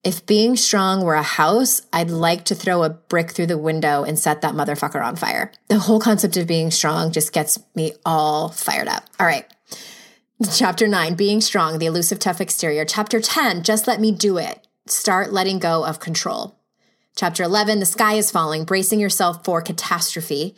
if 0.03 0.25
being 0.25 0.57
strong 0.57 1.05
were 1.05 1.13
a 1.13 1.23
house, 1.23 1.83
I'd 1.93 2.09
like 2.09 2.47
to 2.47 2.55
throw 2.55 2.83
a 2.83 2.89
brick 2.89 3.33
through 3.33 3.49
the 3.49 3.59
window 3.59 4.03
and 4.03 4.19
set 4.19 4.41
that 4.41 4.55
motherfucker 4.55 5.05
on 5.05 5.17
fire. 5.17 5.53
The 5.69 5.81
whole 5.81 6.01
concept 6.01 6.39
of 6.39 6.47
being 6.47 6.71
strong 6.71 7.13
just 7.13 7.35
gets 7.35 7.59
me 7.75 7.93
all 8.07 8.49
fired 8.49 8.89
up. 8.89 9.05
All 9.21 9.27
right. 9.27 9.45
Chapter 10.55 10.89
9, 10.89 11.17
Being 11.17 11.43
Strong, 11.43 11.81
the 11.81 11.87
Elusive 11.87 12.19
Tough 12.19 12.41
Exterior. 12.41 12.87
Chapter 12.87 13.21
10, 13.21 13.63
Just 13.63 13.87
Let 13.87 14.01
Me 14.01 14.11
Do 14.11 14.39
It 14.39 14.66
start 14.87 15.33
letting 15.33 15.59
go 15.59 15.85
of 15.85 16.01
control. 16.01 16.59
Chapter 17.17 17.43
11, 17.43 17.81
the 17.81 17.87
sky 17.87 18.15
is 18.15 18.31
falling, 18.31 18.65
bracing 18.65 19.01
yourself 19.01 19.45
for 19.45 19.63
catastrophe. 19.63 20.55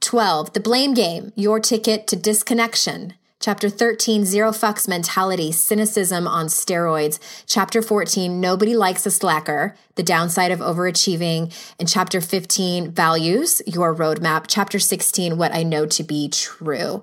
12, 0.00 0.52
the 0.52 0.60
blame 0.60 0.94
game, 0.94 1.32
your 1.34 1.60
ticket 1.60 2.06
to 2.08 2.16
disconnection. 2.16 3.14
Chapter 3.42 3.68
13, 3.68 4.24
zero 4.24 4.52
fucks 4.52 4.86
mentality, 4.86 5.50
cynicism 5.50 6.28
on 6.28 6.46
steroids. 6.46 7.18
Chapter 7.46 7.82
14, 7.82 8.40
nobody 8.40 8.76
likes 8.76 9.04
a 9.04 9.10
slacker, 9.10 9.74
the 9.96 10.04
downside 10.04 10.52
of 10.52 10.60
overachieving. 10.60 11.52
And 11.80 11.88
chapter 11.88 12.20
15, 12.20 12.92
values, 12.92 13.60
your 13.66 13.92
roadmap. 13.96 14.44
Chapter 14.46 14.78
16, 14.78 15.38
what 15.38 15.52
I 15.52 15.64
know 15.64 15.86
to 15.86 16.04
be 16.04 16.28
true. 16.28 17.02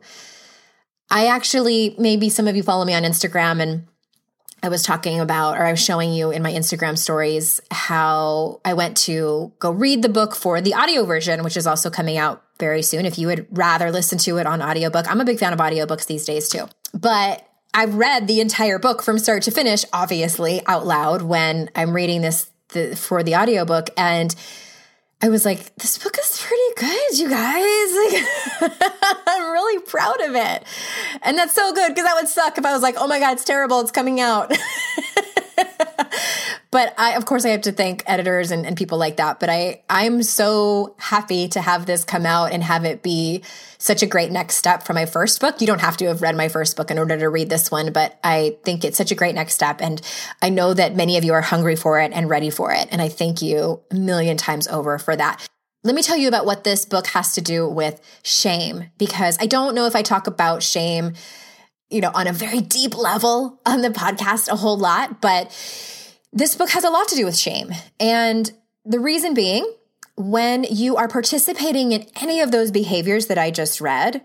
I 1.11 1.27
actually, 1.27 1.93
maybe 1.97 2.29
some 2.29 2.47
of 2.47 2.55
you 2.55 2.63
follow 2.63 2.85
me 2.85 2.93
on 2.93 3.03
Instagram 3.03 3.61
and 3.61 3.87
I 4.61 4.69
was 4.69 4.83
talking 4.83 5.19
about, 5.19 5.57
or 5.57 5.65
I 5.65 5.71
was 5.71 5.83
showing 5.83 6.13
you 6.13 6.31
in 6.31 6.41
my 6.41 6.51
Instagram 6.51 6.97
stories, 6.97 7.61
how 7.71 8.59
I 8.65 8.73
went 8.73 8.97
to 8.97 9.51
go 9.59 9.71
read 9.71 10.01
the 10.01 10.09
book 10.09 10.35
for 10.35 10.61
the 10.61 10.73
audio 10.73 11.05
version, 11.05 11.43
which 11.43 11.57
is 11.57 11.65
also 11.65 11.89
coming 11.89 12.17
out 12.17 12.43
very 12.59 12.81
soon. 12.81 13.05
If 13.05 13.17
you 13.17 13.27
would 13.27 13.47
rather 13.51 13.91
listen 13.91 14.17
to 14.19 14.37
it 14.37 14.45
on 14.45 14.61
audiobook, 14.61 15.09
I'm 15.09 15.21
a 15.21 15.25
big 15.25 15.39
fan 15.39 15.53
of 15.53 15.59
audiobooks 15.59 16.07
these 16.07 16.25
days 16.25 16.49
too. 16.49 16.67
But 16.93 17.47
I've 17.73 17.95
read 17.95 18.27
the 18.27 18.41
entire 18.41 18.79
book 18.79 19.01
from 19.01 19.19
start 19.19 19.43
to 19.43 19.51
finish, 19.51 19.85
obviously 19.93 20.61
out 20.65 20.85
loud 20.85 21.21
when 21.21 21.69
I'm 21.75 21.93
reading 21.93 22.21
this 22.21 22.49
the, 22.69 22.95
for 22.95 23.23
the 23.23 23.35
audiobook. 23.35 23.89
And 23.97 24.35
I 25.21 25.27
was 25.27 25.43
like, 25.43 25.75
this 25.75 25.97
book 25.97 26.17
is 26.17 26.41
pretty 26.41 26.73
good, 26.77 27.19
you 27.19 27.29
guys. 27.29 27.89
Like, 28.61 28.73
I'm 29.27 29.51
really 29.51 29.81
proud 29.83 30.21
of 30.21 30.35
it. 30.35 30.63
And 31.21 31.37
that's 31.37 31.53
so 31.53 31.73
good 31.73 31.89
because 31.89 32.05
that 32.05 32.15
would 32.15 32.27
suck 32.27 32.57
if 32.57 32.65
I 32.65 32.73
was 32.73 32.81
like, 32.81 32.95
oh 32.97 33.07
my 33.07 33.19
God, 33.19 33.33
it's 33.33 33.43
terrible. 33.43 33.79
It's 33.81 33.91
coming 33.91 34.19
out. 34.19 34.51
but 36.71 36.93
I, 36.99 37.15
of 37.15 37.25
course, 37.25 37.45
I 37.45 37.49
have 37.49 37.61
to 37.61 37.71
thank 37.71 38.03
editors 38.05 38.51
and, 38.51 38.65
and 38.65 38.77
people 38.77 38.97
like 38.97 39.17
that. 39.17 39.39
But 39.39 39.49
I, 39.49 39.81
I'm 39.89 40.21
so 40.21 40.95
happy 40.99 41.47
to 41.49 41.61
have 41.61 41.87
this 41.87 42.03
come 42.03 42.25
out 42.25 42.51
and 42.51 42.63
have 42.63 42.85
it 42.85 43.01
be 43.01 43.43
such 43.79 44.03
a 44.03 44.05
great 44.05 44.31
next 44.31 44.57
step 44.57 44.83
for 44.83 44.93
my 44.93 45.07
first 45.07 45.41
book. 45.41 45.61
You 45.61 45.67
don't 45.67 45.81
have 45.81 45.97
to 45.97 46.05
have 46.05 46.21
read 46.21 46.35
my 46.35 46.47
first 46.47 46.77
book 46.77 46.91
in 46.91 46.99
order 46.99 47.17
to 47.17 47.27
read 47.29 47.49
this 47.49 47.71
one, 47.71 47.91
but 47.91 48.19
I 48.23 48.57
think 48.63 48.83
it's 48.83 48.97
such 48.97 49.11
a 49.11 49.15
great 49.15 49.33
next 49.33 49.55
step. 49.55 49.81
And 49.81 49.99
I 50.41 50.49
know 50.49 50.73
that 50.75 50.95
many 50.95 51.17
of 51.17 51.23
you 51.23 51.33
are 51.33 51.41
hungry 51.41 51.75
for 51.75 51.99
it 51.99 52.11
and 52.13 52.29
ready 52.29 52.51
for 52.51 52.71
it. 52.71 52.87
And 52.91 53.01
I 53.01 53.09
thank 53.09 53.41
you 53.41 53.81
a 53.89 53.95
million 53.95 54.37
times 54.37 54.67
over 54.67 54.99
for 54.99 55.15
that. 55.15 55.47
Let 55.83 55.95
me 55.95 56.03
tell 56.03 56.17
you 56.17 56.27
about 56.27 56.45
what 56.45 56.65
this 56.65 56.85
book 56.85 57.07
has 57.07 57.33
to 57.33 57.41
do 57.41 57.67
with 57.67 58.01
shame, 58.21 58.91
because 58.97 59.37
I 59.39 59.47
don't 59.47 59.73
know 59.73 59.85
if 59.85 59.95
I 59.95 60.01
talk 60.01 60.27
about 60.27 60.61
shame, 60.61 61.13
you 61.89 62.01
know, 62.01 62.11
on 62.13 62.27
a 62.27 62.33
very 62.33 62.59
deep 62.59 62.95
level 62.95 63.59
on 63.65 63.81
the 63.81 63.89
podcast 63.89 64.49
a 64.49 64.57
whole 64.57 64.77
lot, 64.77 65.21
but 65.21 65.49
this 66.31 66.55
book 66.55 66.69
has 66.71 66.83
a 66.83 66.89
lot 66.89 67.07
to 67.09 67.15
do 67.15 67.25
with 67.25 67.37
shame. 67.37 67.71
And 67.99 68.51
the 68.85 68.99
reason 68.99 69.33
being, 69.33 69.71
when 70.15 70.65
you 70.65 70.95
are 70.97 71.07
participating 71.07 71.91
in 71.91 72.05
any 72.21 72.41
of 72.41 72.51
those 72.51 72.71
behaviors 72.71 73.27
that 73.27 73.37
I 73.37 73.51
just 73.51 73.81
read, 73.81 74.23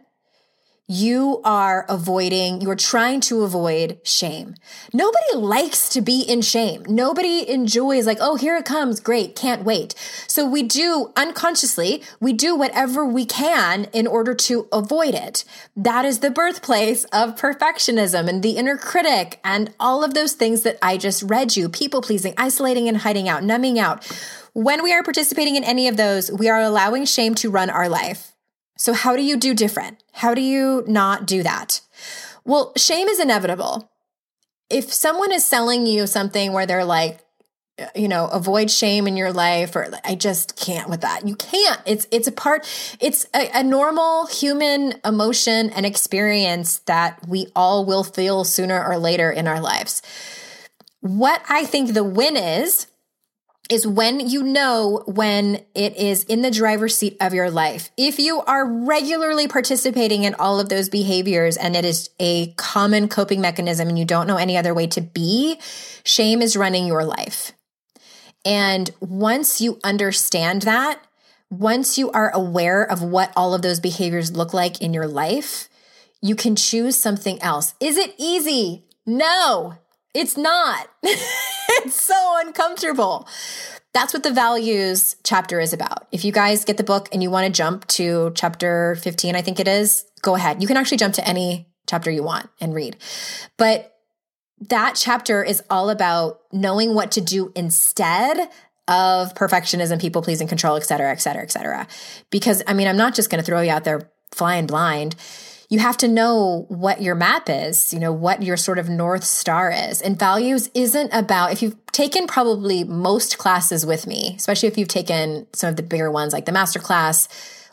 you 0.87 1.40
are 1.44 1.87
avoiding, 1.88 2.61
you're 2.61 2.77
trying 2.77 3.18
to 3.18 3.42
avoid 3.42 3.99
shame. 4.03 4.55
Nobody 4.92 5.35
likes 5.35 5.88
to 5.90 6.03
be 6.03 6.20
in 6.20 6.42
shame. 6.42 6.83
Nobody 6.87 7.49
enjoys, 7.49 8.07
like, 8.07 8.18
oh, 8.20 8.37
here 8.37 8.57
it 8.57 8.66
comes. 8.66 9.01
Great. 9.01 9.35
Can't 9.35 9.64
wait. 9.64 9.94
So 10.29 10.44
we 10.44 10.62
do 10.62 11.11
unconsciously, 11.16 12.03
we 12.20 12.35
do 12.35 12.55
whatever 12.55 13.05
we 13.07 13.25
can 13.25 13.85
in 13.94 14.07
order 14.07 14.35
to 14.35 14.68
avoid 14.73 15.14
it. 15.14 15.44
That 15.75 16.05
is 16.05 16.18
the 16.18 16.31
birthplace 16.31 17.05
of 17.05 17.37
perfectionism 17.37 18.29
and 18.29 18.42
the 18.42 18.59
inner 18.59 18.77
critic 18.77 19.40
and 19.42 19.73
all 19.81 20.05
of 20.05 20.12
those 20.12 20.35
things 20.35 20.64
that 20.64 20.79
I 20.83 20.99
just 20.99 21.23
read 21.23 21.57
you 21.57 21.70
people 21.70 22.03
pleasing, 22.03 22.35
isolating 22.37 22.88
and 22.88 22.99
hiding 22.99 23.27
out, 23.27 23.42
numbing 23.42 23.79
out. 23.79 24.05
When 24.53 24.83
we 24.83 24.92
are 24.92 25.03
participating 25.03 25.57
in 25.57 25.64
any 25.64 25.88
of 25.88 25.97
those, 25.97 26.31
we 26.31 26.51
are 26.51 26.61
allowing 26.61 27.07
shame 27.07 27.35
to 27.37 27.51
run 27.51 27.70
our 27.70 27.88
life. 27.88 28.34
So, 28.76 28.92
how 28.92 29.16
do 29.16 29.22
you 29.22 29.37
do 29.37 29.54
different? 29.54 30.02
How 30.12 30.34
do 30.34 30.40
you 30.40 30.84
not 30.87 31.26
do 31.26 31.42
that? 31.42 31.80
Well, 32.44 32.72
shame 32.76 33.08
is 33.08 33.20
inevitable. 33.20 33.90
If 34.68 34.92
someone 34.92 35.32
is 35.32 35.44
selling 35.44 35.87
you 35.87 36.06
something 36.06 36.52
where 36.52 36.66
they're 36.66 36.84
like, 36.84 37.20
uh, 37.78 37.87
you 37.94 38.08
know, 38.08 38.26
avoid 38.26 38.70
shame 38.70 39.06
in 39.06 39.16
your 39.16 39.32
life, 39.32 39.74
or 39.74 39.88
I 40.04 40.14
just 40.14 40.56
can't 40.56 40.88
with 40.88 41.00
that. 41.00 41.26
You 41.26 41.37
can't. 41.37 41.80
It's 41.87 42.06
it's 42.10 42.28
a 42.28 42.32
part. 42.32 42.68
It's 43.00 43.26
a, 43.34 43.50
a 43.52 43.62
normal 43.62 44.26
human 44.26 44.94
emotion 45.04 45.70
and 45.70 45.84
experience 45.84 46.78
that 46.87 47.26
we 47.28 47.48
all 47.56 47.84
will 47.84 48.04
feel 48.04 48.44
sooner 48.44 48.84
or 48.84 48.98
later 48.98 49.30
in 49.30 49.48
our 49.48 49.60
lives. 49.60 50.02
What 51.00 51.42
I 51.48 51.64
think 51.64 51.92
the 51.92 52.04
win 52.04 52.37
is 52.37 52.87
is 53.70 53.87
when 53.87 54.20
you 54.20 54.42
know 54.42 55.03
when 55.07 55.64
it 55.74 55.96
is 55.96 56.24
in 56.24 56.42
the 56.42 56.50
driver's 56.50 56.96
seat 56.96 57.16
of 57.20 57.33
your 57.33 57.50
life. 57.50 57.90
If 57.96 58.18
you 58.18 58.40
are 58.42 58.66
regularly 58.66 59.48
participating 59.48 60.24
in 60.24 60.35
all 60.35 60.61
of 60.61 60.68
those 60.68 60.90
behaviors 60.90 61.57
and 61.57 61.74
it 61.74 61.85
is 61.85 62.11
a 62.20 62.53
common 62.53 63.09
coping 63.09 63.40
mechanism 63.40 63.88
and 63.88 63.98
you 63.98 64.05
don't 64.05 64.27
know 64.27 64.37
any 64.37 64.57
other 64.57 64.74
way 64.74 64.87
to 64.88 65.00
be, 65.00 65.59
shame 66.05 66.42
is 66.42 66.57
running 66.57 66.87
your 66.87 67.05
life. 67.05 67.53
And 68.44 68.90
once 69.00 69.62
you 69.62 69.79
understand 69.83 70.62
that, 70.62 71.00
once 71.50 71.96
you 71.96 72.11
are 72.11 72.31
aware 72.35 72.83
of 72.83 73.03
what 73.03 73.33
all 73.35 73.55
of 73.55 73.62
those 73.62 73.81
behaviors 73.81 74.37
look 74.37 74.53
like 74.53 74.83
in 74.83 74.92
your 74.92 75.07
life, 75.07 75.68
you 76.20 76.35
can 76.35 76.57
choose 76.57 76.96
something 76.96 77.40
else. 77.42 77.74
Is 77.81 77.96
it 77.96 78.14
easy? 78.18 78.85
No. 79.07 79.74
It's 80.14 80.37
not. 80.37 80.88
it's 81.03 82.00
so 82.00 82.38
uncomfortable. 82.44 83.29
That's 83.92 84.14
what 84.14 84.22
the 84.22 84.33
values 84.33 85.16
chapter 85.24 85.61
is 85.61 85.72
about. 85.72 86.07
If 86.12 86.24
you 86.24 86.33
guys 86.33 86.64
get 86.64 86.77
the 86.77 86.85
book 86.85 87.09
and 87.12 87.22
you 87.22 87.31
want 87.31 87.46
to 87.46 87.53
jump 87.53 87.87
to 87.88 88.33
chapter 88.35 88.96
15, 88.96 89.37
I 89.37 89.42
think 89.42 89.61
it 89.61 89.68
is, 89.68 90.05
go 90.22 90.35
ahead. 90.35 90.62
You 90.62 90.68
can 90.68 90.77
actually 90.77 90.98
jump 90.98 91.14
to 91.14 91.29
any 91.29 91.68
chapter 91.87 92.11
you 92.11 92.22
want 92.22 92.48
and 92.61 92.74
read. 92.74 92.96
But 93.57 93.92
that 94.68 94.94
chapter 94.96 95.42
is 95.42 95.62
all 95.68 95.90
about 95.90 96.40
knowing 96.53 96.94
what 96.94 97.12
to 97.12 97.20
do 97.20 97.53
instead 97.55 98.48
of 98.87 99.35
perfectionism, 99.35 100.00
people 100.00 100.22
pleasing, 100.22 100.46
control, 100.46 100.77
et 100.77 100.85
cetera, 100.85 101.11
et 101.11 101.20
cetera, 101.20 101.42
et 101.42 101.50
cetera. 101.50 101.87
Because 102.31 102.62
I 102.66 102.74
mean, 102.74 102.87
I'm 102.87 102.96
not 102.96 103.14
just 103.14 103.31
going 103.31 103.42
to 103.42 103.46
throw 103.46 103.61
you 103.61 103.70
out 103.70 103.85
there 103.85 104.11
flying 104.33 104.66
blind 104.66 105.16
you 105.68 105.79
have 105.79 105.96
to 105.98 106.09
know 106.09 106.66
what 106.68 107.03
your 107.03 107.14
map 107.14 107.48
is, 107.48 107.92
you 107.92 107.98
know, 107.98 108.12
what 108.12 108.42
your 108.42 108.57
sort 108.57 108.79
of 108.79 108.88
North 108.88 109.24
Star 109.24 109.70
is. 109.70 110.00
And 110.00 110.18
values 110.18 110.70
isn't 110.74 111.12
about, 111.12 111.53
if 111.53 111.62
you've 111.62 111.77
taken 111.92 112.27
probably 112.27 112.85
most 112.85 113.38
classes 113.38 113.87
with 113.87 114.07
me, 114.07 114.35
especially 114.37 114.68
if 114.68 114.77
you've 114.77 114.88
taken 114.88 115.46
some 115.53 115.70
of 115.70 115.77
the 115.77 115.83
bigger 115.83 116.11
ones 116.11 116.33
like 116.33 116.44
the 116.44 116.53
master 116.53 116.79
class, 116.79 117.29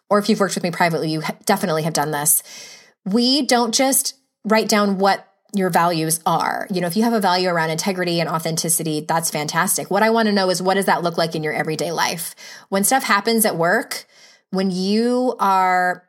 or 0.10 0.19
if 0.19 0.30
you've 0.30 0.39
worked 0.39 0.56
with 0.56 0.63
me 0.63 0.71
privately, 0.71 1.10
you 1.10 1.21
definitely 1.45 1.84
have 1.84 1.93
done 1.93 2.12
this. 2.12 2.43
We 3.06 3.45
don't 3.45 3.73
just 3.73 4.15
write 4.45 4.69
down 4.69 4.97
what 4.97 5.27
your 5.54 5.69
values 5.69 6.19
are. 6.25 6.67
You 6.71 6.82
know, 6.82 6.88
if 6.88 6.95
you 6.95 7.04
have 7.04 7.13
a 7.13 7.19
value 7.19 7.49
around 7.49 7.71
integrity 7.71 8.19
and 8.19 8.30
authenticity, 8.30 9.01
that's 9.01 9.30
fantastic. 9.30 9.91
What 9.91 10.04
I 10.04 10.10
want 10.10 10.27
to 10.27 10.32
know 10.32 10.49
is 10.49 10.62
what 10.62 10.75
does 10.75 10.86
that 10.86 11.04
look 11.04 11.17
like 11.17 11.36
in 11.36 11.43
your 11.43 11.54
everyday 11.54 11.91
life? 11.91 12.36
When 12.69 12.84
stuff 12.84 13.04
happens 13.04 13.45
at 13.45 13.58
work, 13.58 14.06
when 14.51 14.71
you 14.71 15.36
are 15.39 16.06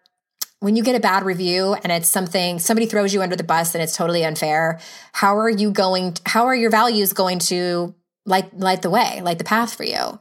when 0.62 0.76
you 0.76 0.84
get 0.84 0.94
a 0.94 1.00
bad 1.00 1.24
review 1.24 1.74
and 1.82 1.90
it's 1.90 2.08
something 2.08 2.60
somebody 2.60 2.86
throws 2.86 3.12
you 3.12 3.20
under 3.20 3.34
the 3.34 3.42
bus 3.42 3.74
and 3.74 3.82
it's 3.82 3.96
totally 3.96 4.24
unfair 4.24 4.78
how 5.12 5.36
are 5.36 5.50
you 5.50 5.72
going 5.72 6.16
how 6.24 6.44
are 6.44 6.54
your 6.54 6.70
values 6.70 7.12
going 7.12 7.40
to 7.40 7.92
light 8.26 8.56
light 8.56 8.80
the 8.80 8.90
way 8.90 9.20
light 9.22 9.38
the 9.38 9.44
path 9.44 9.74
for 9.74 9.82
you? 9.82 10.20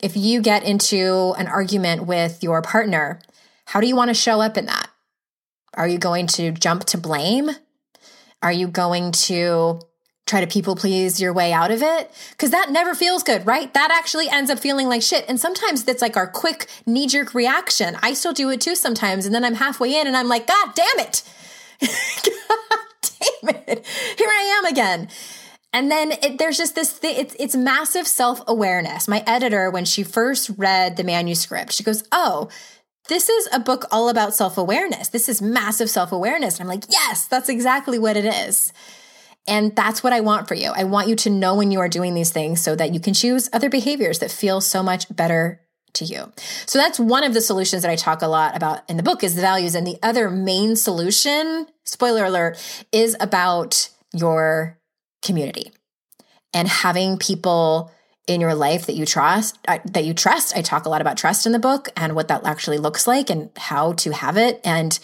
If 0.00 0.16
you 0.16 0.42
get 0.42 0.62
into 0.62 1.34
an 1.38 1.48
argument 1.48 2.06
with 2.06 2.40
your 2.40 2.62
partner 2.62 3.20
how 3.66 3.80
do 3.80 3.88
you 3.88 3.96
want 3.96 4.10
to 4.10 4.14
show 4.14 4.40
up 4.40 4.56
in 4.56 4.66
that? 4.66 4.90
Are 5.74 5.88
you 5.88 5.98
going 5.98 6.28
to 6.28 6.52
jump 6.52 6.84
to 6.84 6.98
blame? 6.98 7.50
Are 8.42 8.52
you 8.52 8.68
going 8.68 9.10
to 9.10 9.80
try 10.26 10.40
to 10.40 10.46
people 10.46 10.74
please 10.74 11.20
your 11.20 11.32
way 11.32 11.52
out 11.52 11.70
of 11.70 11.82
it? 11.82 12.10
Because 12.30 12.50
that 12.50 12.70
never 12.70 12.94
feels 12.94 13.22
good, 13.22 13.46
right? 13.46 13.72
That 13.74 13.90
actually 13.90 14.28
ends 14.28 14.50
up 14.50 14.58
feeling 14.58 14.88
like 14.88 15.02
shit. 15.02 15.24
And 15.28 15.38
sometimes 15.38 15.84
that's 15.84 16.02
like 16.02 16.16
our 16.16 16.26
quick 16.26 16.68
knee 16.86 17.06
jerk 17.06 17.34
reaction. 17.34 17.96
I 18.02 18.14
still 18.14 18.32
do 18.32 18.50
it 18.50 18.60
too 18.60 18.74
sometimes. 18.74 19.26
And 19.26 19.34
then 19.34 19.44
I'm 19.44 19.54
halfway 19.54 19.94
in 19.98 20.06
and 20.06 20.16
I'm 20.16 20.28
like, 20.28 20.46
God 20.46 20.74
damn 20.74 21.06
it. 21.06 21.22
God 21.80 22.78
damn 23.02 23.54
it. 23.68 23.86
Here 24.16 24.28
I 24.28 24.60
am 24.60 24.64
again. 24.66 25.08
And 25.74 25.90
then 25.90 26.12
it, 26.12 26.38
there's 26.38 26.56
just 26.56 26.76
this 26.76 26.92
thing, 26.92 27.16
it's, 27.18 27.34
it's 27.38 27.56
massive 27.56 28.06
self 28.06 28.40
awareness. 28.46 29.08
My 29.08 29.24
editor, 29.26 29.70
when 29.70 29.84
she 29.84 30.04
first 30.04 30.50
read 30.56 30.96
the 30.96 31.02
manuscript, 31.02 31.72
she 31.72 31.82
goes, 31.82 32.04
Oh, 32.12 32.48
this 33.08 33.28
is 33.28 33.48
a 33.52 33.58
book 33.58 33.84
all 33.90 34.08
about 34.08 34.34
self 34.34 34.56
awareness. 34.56 35.08
This 35.08 35.28
is 35.28 35.42
massive 35.42 35.90
self 35.90 36.12
awareness. 36.12 36.60
I'm 36.60 36.68
like, 36.68 36.84
Yes, 36.88 37.26
that's 37.26 37.48
exactly 37.48 37.98
what 37.98 38.16
it 38.16 38.24
is. 38.24 38.72
And 39.46 39.76
that's 39.76 40.02
what 40.02 40.12
I 40.12 40.20
want 40.20 40.48
for 40.48 40.54
you. 40.54 40.72
I 40.74 40.84
want 40.84 41.08
you 41.08 41.16
to 41.16 41.30
know 41.30 41.54
when 41.54 41.70
you 41.70 41.80
are 41.80 41.88
doing 41.88 42.14
these 42.14 42.30
things 42.30 42.62
so 42.62 42.74
that 42.76 42.94
you 42.94 43.00
can 43.00 43.14
choose 43.14 43.50
other 43.52 43.68
behaviors 43.68 44.20
that 44.20 44.30
feel 44.30 44.60
so 44.60 44.82
much 44.82 45.14
better 45.14 45.60
to 45.94 46.04
you. 46.04 46.32
So 46.66 46.78
that's 46.78 46.98
one 46.98 47.24
of 47.24 47.34
the 47.34 47.40
solutions 47.40 47.82
that 47.82 47.90
I 47.90 47.96
talk 47.96 48.22
a 48.22 48.26
lot 48.26 48.56
about 48.56 48.88
in 48.88 48.96
the 48.96 49.02
book 49.02 49.22
is 49.22 49.34
the 49.34 49.42
values. 49.42 49.74
And 49.74 49.86
the 49.86 49.98
other 50.02 50.30
main 50.30 50.76
solution, 50.76 51.66
spoiler 51.84 52.24
alert, 52.24 52.58
is 52.90 53.16
about 53.20 53.90
your 54.12 54.78
community 55.22 55.72
and 56.52 56.68
having 56.68 57.18
people 57.18 57.90
in 58.26 58.40
your 58.40 58.54
life 58.54 58.86
that 58.86 58.94
you 58.94 59.04
trust 59.04 59.58
uh, 59.68 59.78
that 59.84 60.04
you 60.04 60.14
trust. 60.14 60.56
I 60.56 60.62
talk 60.62 60.86
a 60.86 60.88
lot 60.88 61.00
about 61.00 61.18
trust 61.18 61.44
in 61.44 61.52
the 61.52 61.58
book 61.58 61.90
and 61.96 62.14
what 62.14 62.28
that 62.28 62.46
actually 62.46 62.78
looks 62.78 63.06
like 63.06 63.28
and 63.28 63.50
how 63.56 63.92
to 63.94 64.12
have 64.12 64.36
it 64.36 64.60
and 64.64 64.98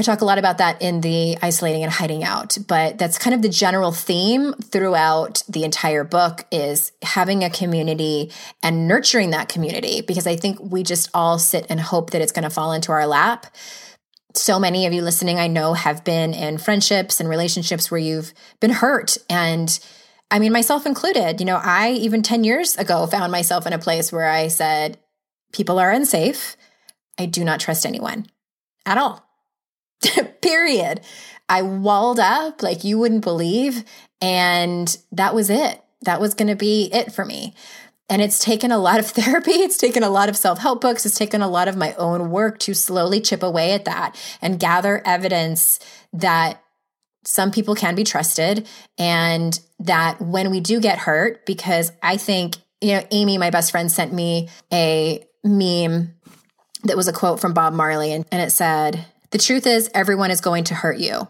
I 0.00 0.02
talk 0.02 0.22
a 0.22 0.24
lot 0.24 0.38
about 0.38 0.56
that 0.56 0.80
in 0.80 1.02
the 1.02 1.36
isolating 1.42 1.82
and 1.82 1.92
hiding 1.92 2.24
out, 2.24 2.56
but 2.66 2.96
that's 2.96 3.18
kind 3.18 3.34
of 3.34 3.42
the 3.42 3.50
general 3.50 3.92
theme 3.92 4.54
throughout 4.54 5.42
the 5.46 5.62
entire 5.62 6.04
book 6.04 6.46
is 6.50 6.92
having 7.02 7.44
a 7.44 7.50
community 7.50 8.32
and 8.62 8.88
nurturing 8.88 9.28
that 9.32 9.50
community 9.50 10.00
because 10.00 10.26
I 10.26 10.36
think 10.36 10.58
we 10.58 10.84
just 10.84 11.10
all 11.12 11.38
sit 11.38 11.66
and 11.68 11.78
hope 11.78 12.12
that 12.12 12.22
it's 12.22 12.32
going 12.32 12.44
to 12.44 12.50
fall 12.50 12.72
into 12.72 12.92
our 12.92 13.06
lap. 13.06 13.54
So 14.34 14.58
many 14.58 14.86
of 14.86 14.94
you 14.94 15.02
listening, 15.02 15.38
I 15.38 15.48
know, 15.48 15.74
have 15.74 16.02
been 16.02 16.32
in 16.32 16.56
friendships 16.56 17.20
and 17.20 17.28
relationships 17.28 17.90
where 17.90 18.00
you've 18.00 18.32
been 18.58 18.70
hurt. 18.70 19.18
And 19.28 19.78
I 20.30 20.38
mean, 20.38 20.50
myself 20.50 20.86
included, 20.86 21.40
you 21.40 21.44
know, 21.44 21.60
I 21.62 21.90
even 21.90 22.22
10 22.22 22.42
years 22.42 22.74
ago 22.78 23.06
found 23.06 23.30
myself 23.30 23.66
in 23.66 23.74
a 23.74 23.78
place 23.78 24.10
where 24.10 24.30
I 24.30 24.48
said, 24.48 24.96
people 25.52 25.78
are 25.78 25.90
unsafe. 25.90 26.56
I 27.18 27.26
do 27.26 27.44
not 27.44 27.60
trust 27.60 27.84
anyone 27.84 28.28
at 28.86 28.96
all. 28.96 29.29
period. 30.42 31.00
I 31.48 31.62
walled 31.62 32.20
up 32.20 32.62
like 32.62 32.84
you 32.84 32.98
wouldn't 32.98 33.24
believe. 33.24 33.84
And 34.22 34.96
that 35.12 35.34
was 35.34 35.50
it. 35.50 35.82
That 36.02 36.20
was 36.20 36.34
going 36.34 36.48
to 36.48 36.56
be 36.56 36.90
it 36.92 37.12
for 37.12 37.24
me. 37.24 37.54
And 38.08 38.20
it's 38.20 38.38
taken 38.38 38.72
a 38.72 38.78
lot 38.78 38.98
of 38.98 39.06
therapy. 39.10 39.52
It's 39.52 39.76
taken 39.76 40.02
a 40.02 40.10
lot 40.10 40.28
of 40.28 40.36
self 40.36 40.58
help 40.58 40.80
books. 40.80 41.06
It's 41.06 41.18
taken 41.18 41.42
a 41.42 41.48
lot 41.48 41.68
of 41.68 41.76
my 41.76 41.94
own 41.94 42.30
work 42.30 42.58
to 42.60 42.74
slowly 42.74 43.20
chip 43.20 43.42
away 43.42 43.72
at 43.72 43.84
that 43.84 44.16
and 44.40 44.60
gather 44.60 45.02
evidence 45.04 45.80
that 46.12 46.62
some 47.24 47.50
people 47.50 47.74
can 47.74 47.94
be 47.94 48.04
trusted 48.04 48.66
and 48.96 49.60
that 49.78 50.20
when 50.20 50.50
we 50.50 50.60
do 50.60 50.80
get 50.80 50.98
hurt, 50.98 51.44
because 51.44 51.92
I 52.02 52.16
think, 52.16 52.56
you 52.80 52.94
know, 52.94 53.06
Amy, 53.10 53.36
my 53.36 53.50
best 53.50 53.70
friend, 53.70 53.92
sent 53.92 54.12
me 54.12 54.48
a 54.72 55.22
meme 55.44 56.14
that 56.84 56.96
was 56.96 57.08
a 57.08 57.12
quote 57.12 57.40
from 57.40 57.52
Bob 57.52 57.74
Marley 57.74 58.12
and, 58.12 58.24
and 58.32 58.40
it 58.40 58.50
said, 58.50 59.04
the 59.30 59.38
truth 59.38 59.66
is, 59.66 59.90
everyone 59.94 60.30
is 60.30 60.40
going 60.40 60.64
to 60.64 60.74
hurt 60.74 60.98
you. 60.98 61.28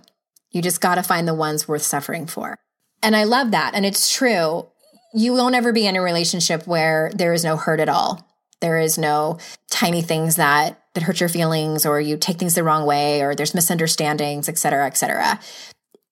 You 0.51 0.63
just 0.63 0.81
got 0.81 0.97
to 0.97 1.03
find 1.03 1.29
the 1.29 1.35
ones 1.35 1.69
worth 1.69 1.83
suffering 1.83 2.27
for. 2.27 2.57
And 3.03 3.15
I 3.15 3.25
love 3.25 3.53
that. 3.53 3.75
And 3.75 3.87
it's 3.87 4.13
true. 4.13 4.67
You 5.15 5.33
won't 5.33 5.55
ever 5.55 5.73
be 5.73 5.87
in 5.87 5.97
a 5.97 6.03
relationship 6.03 6.67
where 6.67 7.11
there 7.15 7.33
is 7.33 7.45
no 7.45 7.57
hurt 7.57 7.81
at 7.81 7.89
all. 7.89 8.27
There 8.61 8.79
is 8.79 8.99
no 8.99 9.39
tiny 9.71 10.03
things 10.03 10.37
that 10.37 10.77
that 10.95 11.05
hurt 11.05 11.21
your 11.21 11.29
feelings 11.29 11.87
or 11.87 12.01
you 12.01 12.17
take 12.17 12.39
things 12.39 12.55
the 12.55 12.65
wrong 12.65 12.85
way 12.85 13.23
or 13.23 13.35
there's 13.35 13.55
misunderstandings, 13.55 14.49
et 14.49 14.59
cetera, 14.59 14.87
et 14.87 14.97
cetera. 14.97 15.39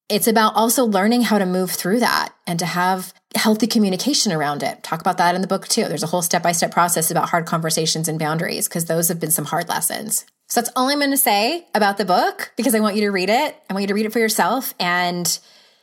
It's 0.09 0.29
about 0.29 0.55
also 0.55 0.85
learning 0.85 1.23
how 1.23 1.39
to 1.39 1.47
move 1.47 1.71
through 1.71 2.01
that 2.01 2.31
and 2.47 2.59
to 2.61 2.67
have 2.67 3.13
healthy 3.35 3.67
communication 3.67 4.33
around 4.33 4.63
it. 4.63 4.83
Talk 4.83 5.01
about 5.01 5.19
that 5.19 5.35
in 5.35 5.43
the 5.43 5.49
book 5.49 5.69
too. 5.69 5.85
There's 5.85 6.05
a 6.05 6.09
whole 6.09 6.23
step 6.23 6.43
by 6.43 6.53
step 6.53 6.71
process 6.71 7.11
about 7.11 7.29
hard 7.29 7.45
conversations 7.45 8.09
and 8.09 8.19
boundaries 8.19 8.69
because 8.69 8.85
those 8.85 9.09
have 9.09 9.21
been 9.21 9.33
some 9.33 9.47
hard 9.47 9.69
lessons. 9.69 10.25
So 10.49 10.61
that's 10.61 10.71
all 10.75 10.89
I'm 10.89 10.99
going 10.99 11.11
to 11.11 11.17
say 11.17 11.67
about 11.75 11.99
the 11.99 12.07
book 12.07 12.53
because 12.57 12.75
I 12.75 12.81
want 12.81 12.97
you 12.97 13.03
to 13.03 13.11
read 13.11 13.29
it. 13.29 13.57
I 13.69 13.73
want 13.75 13.83
you 13.83 13.89
to 13.89 13.95
read 13.95 14.07
it 14.07 14.13
for 14.13 14.19
yourself 14.19 14.73
and 14.81 15.39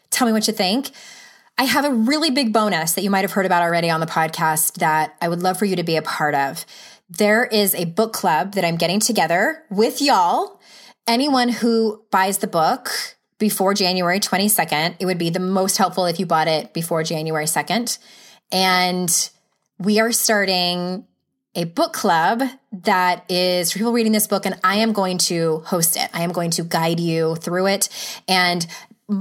tell 0.10 0.26
me 0.26 0.34
what 0.34 0.48
you 0.48 0.54
think. 0.54 0.90
I 1.58 1.64
have 1.64 1.86
a 1.86 1.92
really 1.94 2.32
big 2.32 2.52
bonus 2.52 2.94
that 2.94 3.04
you 3.04 3.12
might 3.12 3.22
have 3.22 3.32
heard 3.32 3.46
about 3.46 3.62
already 3.62 3.92
on 3.92 4.00
the 4.00 4.08
podcast 4.08 4.80
that 4.80 5.16
I 5.22 5.30
would 5.30 5.44
love 5.44 5.58
for 5.58 5.66
you 5.66 5.76
to 5.76 5.84
be 5.84 5.96
a 5.98 6.02
part 6.02 6.34
of. 6.34 6.66
There 7.10 7.46
is 7.46 7.76
a 7.76 7.86
book 7.86 8.12
club 8.12 8.54
that 8.54 8.66
I'm 8.66 8.76
getting 8.76 9.00
together 9.00 9.64
with 9.70 10.02
y'all. 10.02 10.60
Anyone 11.08 11.50
who 11.50 12.04
buys 12.10 12.40
the 12.40 12.48
book 12.48 12.90
before 13.38 13.76
January 13.76 14.20
22nd, 14.20 14.96
it 15.00 15.06
would 15.06 15.20
be 15.20 15.30
the 15.30 15.40
most 15.40 15.78
helpful 15.78 16.08
if 16.08 16.20
you 16.20 16.26
bought 16.26 16.48
it 16.48 16.74
before 16.74 17.04
January 17.04 17.46
2nd. 17.46 18.00
And 18.52 19.30
we 19.78 20.00
are 20.00 20.12
starting 20.12 21.06
a 21.56 21.64
book 21.64 21.94
club 21.94 22.42
that 22.84 23.24
is 23.30 23.72
for 23.72 23.80
people 23.80 23.94
reading 23.94 24.12
this 24.12 24.28
book, 24.28 24.46
and 24.46 24.60
I 24.64 24.78
am 24.78 24.94
going 24.94 25.18
to 25.20 25.60
host 25.66 25.98
it. 25.98 26.10
I 26.14 26.22
am 26.22 26.32
going 26.32 26.52
to 26.52 26.64
guide 26.64 27.00
you 27.00 27.36
through 27.36 27.68
it. 27.68 27.90
And 28.28 28.68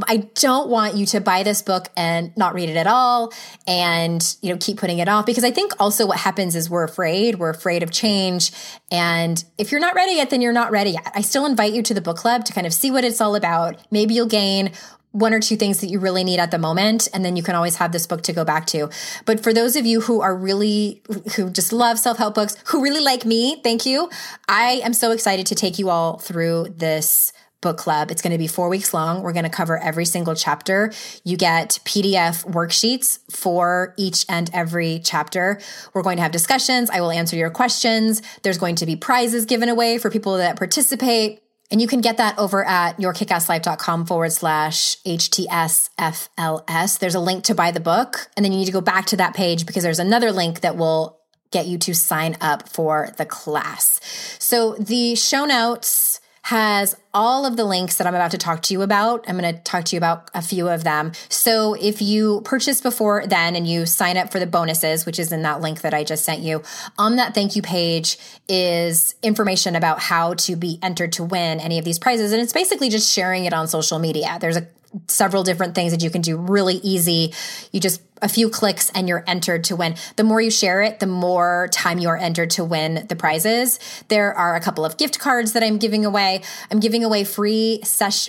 I 0.08 0.28
don't 0.34 0.70
want 0.70 0.96
you 0.96 1.04
to 1.06 1.20
buy 1.20 1.42
this 1.42 1.60
book 1.60 1.88
and 1.94 2.34
not 2.38 2.54
read 2.54 2.70
it 2.70 2.76
at 2.76 2.86
all 2.86 3.34
and 3.66 4.36
you 4.40 4.50
know 4.50 4.56
keep 4.58 4.78
putting 4.78 4.98
it 4.98 5.08
off 5.08 5.26
because 5.26 5.44
I 5.44 5.50
think 5.50 5.72
also 5.78 6.06
what 6.06 6.18
happens 6.18 6.56
is 6.56 6.70
we're 6.70 6.84
afraid, 6.84 7.38
we're 7.38 7.50
afraid 7.50 7.82
of 7.82 7.90
change 7.90 8.50
and 8.90 9.44
if 9.58 9.70
you're 9.70 9.82
not 9.82 9.94
ready 9.94 10.14
yet 10.14 10.30
then 10.30 10.40
you're 10.40 10.54
not 10.54 10.70
ready 10.70 10.92
yet. 10.92 11.12
I 11.14 11.20
still 11.20 11.44
invite 11.44 11.74
you 11.74 11.82
to 11.82 11.92
the 11.92 12.00
book 12.00 12.16
club 12.16 12.46
to 12.46 12.54
kind 12.54 12.66
of 12.66 12.72
see 12.72 12.90
what 12.90 13.04
it's 13.04 13.20
all 13.20 13.36
about. 13.36 13.76
Maybe 13.90 14.14
you'll 14.14 14.24
gain 14.24 14.72
one 15.14 15.32
or 15.32 15.38
two 15.38 15.56
things 15.56 15.80
that 15.80 15.86
you 15.86 16.00
really 16.00 16.24
need 16.24 16.40
at 16.40 16.50
the 16.50 16.58
moment 16.58 17.08
and 17.14 17.24
then 17.24 17.36
you 17.36 17.42
can 17.42 17.54
always 17.54 17.76
have 17.76 17.92
this 17.92 18.04
book 18.04 18.20
to 18.22 18.32
go 18.32 18.44
back 18.44 18.66
to 18.66 18.90
but 19.24 19.42
for 19.42 19.54
those 19.54 19.76
of 19.76 19.86
you 19.86 20.00
who 20.00 20.20
are 20.20 20.36
really 20.36 21.00
who 21.36 21.48
just 21.48 21.72
love 21.72 21.98
self-help 22.00 22.34
books 22.34 22.56
who 22.66 22.82
really 22.82 23.02
like 23.02 23.24
me 23.24 23.60
thank 23.62 23.86
you 23.86 24.10
i 24.48 24.80
am 24.84 24.92
so 24.92 25.12
excited 25.12 25.46
to 25.46 25.54
take 25.54 25.78
you 25.78 25.88
all 25.88 26.18
through 26.18 26.66
this 26.76 27.32
book 27.64 27.78
club. 27.78 28.10
It's 28.10 28.20
going 28.20 28.32
to 28.32 28.38
be 28.38 28.46
four 28.46 28.68
weeks 28.68 28.92
long. 28.92 29.22
We're 29.22 29.32
going 29.32 29.44
to 29.44 29.50
cover 29.50 29.78
every 29.78 30.04
single 30.04 30.34
chapter. 30.34 30.92
You 31.24 31.38
get 31.38 31.80
PDF 31.84 32.44
worksheets 32.44 33.18
for 33.34 33.94
each 33.96 34.26
and 34.28 34.50
every 34.52 35.00
chapter. 35.02 35.58
We're 35.94 36.02
going 36.02 36.18
to 36.18 36.22
have 36.22 36.30
discussions. 36.30 36.90
I 36.90 37.00
will 37.00 37.10
answer 37.10 37.36
your 37.36 37.48
questions. 37.48 38.20
There's 38.42 38.58
going 38.58 38.76
to 38.76 38.86
be 38.86 38.96
prizes 38.96 39.46
given 39.46 39.70
away 39.70 39.96
for 39.96 40.10
people 40.10 40.36
that 40.36 40.56
participate. 40.56 41.40
And 41.70 41.80
you 41.80 41.88
can 41.88 42.00
get 42.00 42.18
that 42.18 42.38
over 42.38 42.64
at 42.64 42.98
yourkickasslife.com 42.98 44.06
forward 44.06 44.32
slash 44.32 44.96
HTSFLS. 45.02 46.98
There's 46.98 47.14
a 47.14 47.20
link 47.20 47.44
to 47.44 47.54
buy 47.54 47.70
the 47.70 47.80
book. 47.80 48.28
And 48.36 48.44
then 48.44 48.52
you 48.52 48.58
need 48.58 48.66
to 48.66 48.72
go 48.72 48.80
back 48.80 49.06
to 49.06 49.16
that 49.16 49.34
page 49.34 49.66
because 49.66 49.82
there's 49.82 49.98
another 49.98 50.30
link 50.30 50.60
that 50.60 50.76
will 50.76 51.18
get 51.50 51.66
you 51.66 51.78
to 51.78 51.94
sign 51.94 52.36
up 52.40 52.68
for 52.68 53.10
the 53.16 53.24
class. 53.24 54.00
So 54.38 54.74
the 54.74 55.14
show 55.14 55.44
notes 55.44 56.13
has 56.44 56.94
all 57.14 57.46
of 57.46 57.56
the 57.56 57.64
links 57.64 57.96
that 57.96 58.06
I'm 58.06 58.14
about 58.14 58.32
to 58.32 58.38
talk 58.38 58.60
to 58.62 58.74
you 58.74 58.82
about. 58.82 59.24
I'm 59.26 59.38
going 59.38 59.54
to 59.54 59.58
talk 59.62 59.86
to 59.86 59.96
you 59.96 59.98
about 59.98 60.30
a 60.34 60.42
few 60.42 60.68
of 60.68 60.84
them. 60.84 61.12
So 61.30 61.72
if 61.72 62.02
you 62.02 62.42
purchase 62.44 62.82
before 62.82 63.26
then 63.26 63.56
and 63.56 63.66
you 63.66 63.86
sign 63.86 64.18
up 64.18 64.30
for 64.30 64.38
the 64.38 64.46
bonuses, 64.46 65.06
which 65.06 65.18
is 65.18 65.32
in 65.32 65.40
that 65.42 65.62
link 65.62 65.80
that 65.80 65.94
I 65.94 66.04
just 66.04 66.22
sent 66.22 66.40
you, 66.40 66.62
on 66.98 67.16
that 67.16 67.32
thank 67.32 67.56
you 67.56 67.62
page 67.62 68.18
is 68.46 69.14
information 69.22 69.74
about 69.74 70.00
how 70.00 70.34
to 70.34 70.54
be 70.54 70.78
entered 70.82 71.12
to 71.12 71.24
win 71.24 71.60
any 71.60 71.78
of 71.78 71.84
these 71.86 71.98
prizes. 71.98 72.32
And 72.32 72.42
it's 72.42 72.52
basically 72.52 72.90
just 72.90 73.10
sharing 73.10 73.46
it 73.46 73.54
on 73.54 73.66
social 73.66 73.98
media. 73.98 74.36
There's 74.38 74.58
a 74.58 74.68
several 75.08 75.44
different 75.44 75.74
things 75.74 75.92
that 75.92 76.02
you 76.02 76.10
can 76.10 76.20
do 76.20 76.36
really 76.36 76.76
easy. 76.76 77.32
You 77.72 77.80
just 77.80 78.02
a 78.24 78.28
few 78.28 78.48
clicks 78.48 78.90
and 78.94 79.06
you're 79.06 79.22
entered 79.26 79.62
to 79.64 79.76
win. 79.76 79.94
The 80.16 80.24
more 80.24 80.40
you 80.40 80.50
share 80.50 80.80
it, 80.80 80.98
the 80.98 81.06
more 81.06 81.68
time 81.70 81.98
you 81.98 82.08
are 82.08 82.16
entered 82.16 82.50
to 82.50 82.64
win 82.64 83.06
the 83.08 83.14
prizes. 83.14 83.78
There 84.08 84.32
are 84.32 84.56
a 84.56 84.60
couple 84.60 84.84
of 84.84 84.96
gift 84.96 85.20
cards 85.20 85.52
that 85.52 85.62
I'm 85.62 85.76
giving 85.76 86.04
away. 86.06 86.42
I'm 86.70 86.80
giving 86.80 87.04
away 87.04 87.24
free 87.24 87.82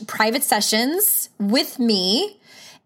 private 0.05 0.43
sessions 0.43 1.29
with 1.39 1.79
me. 1.79 2.37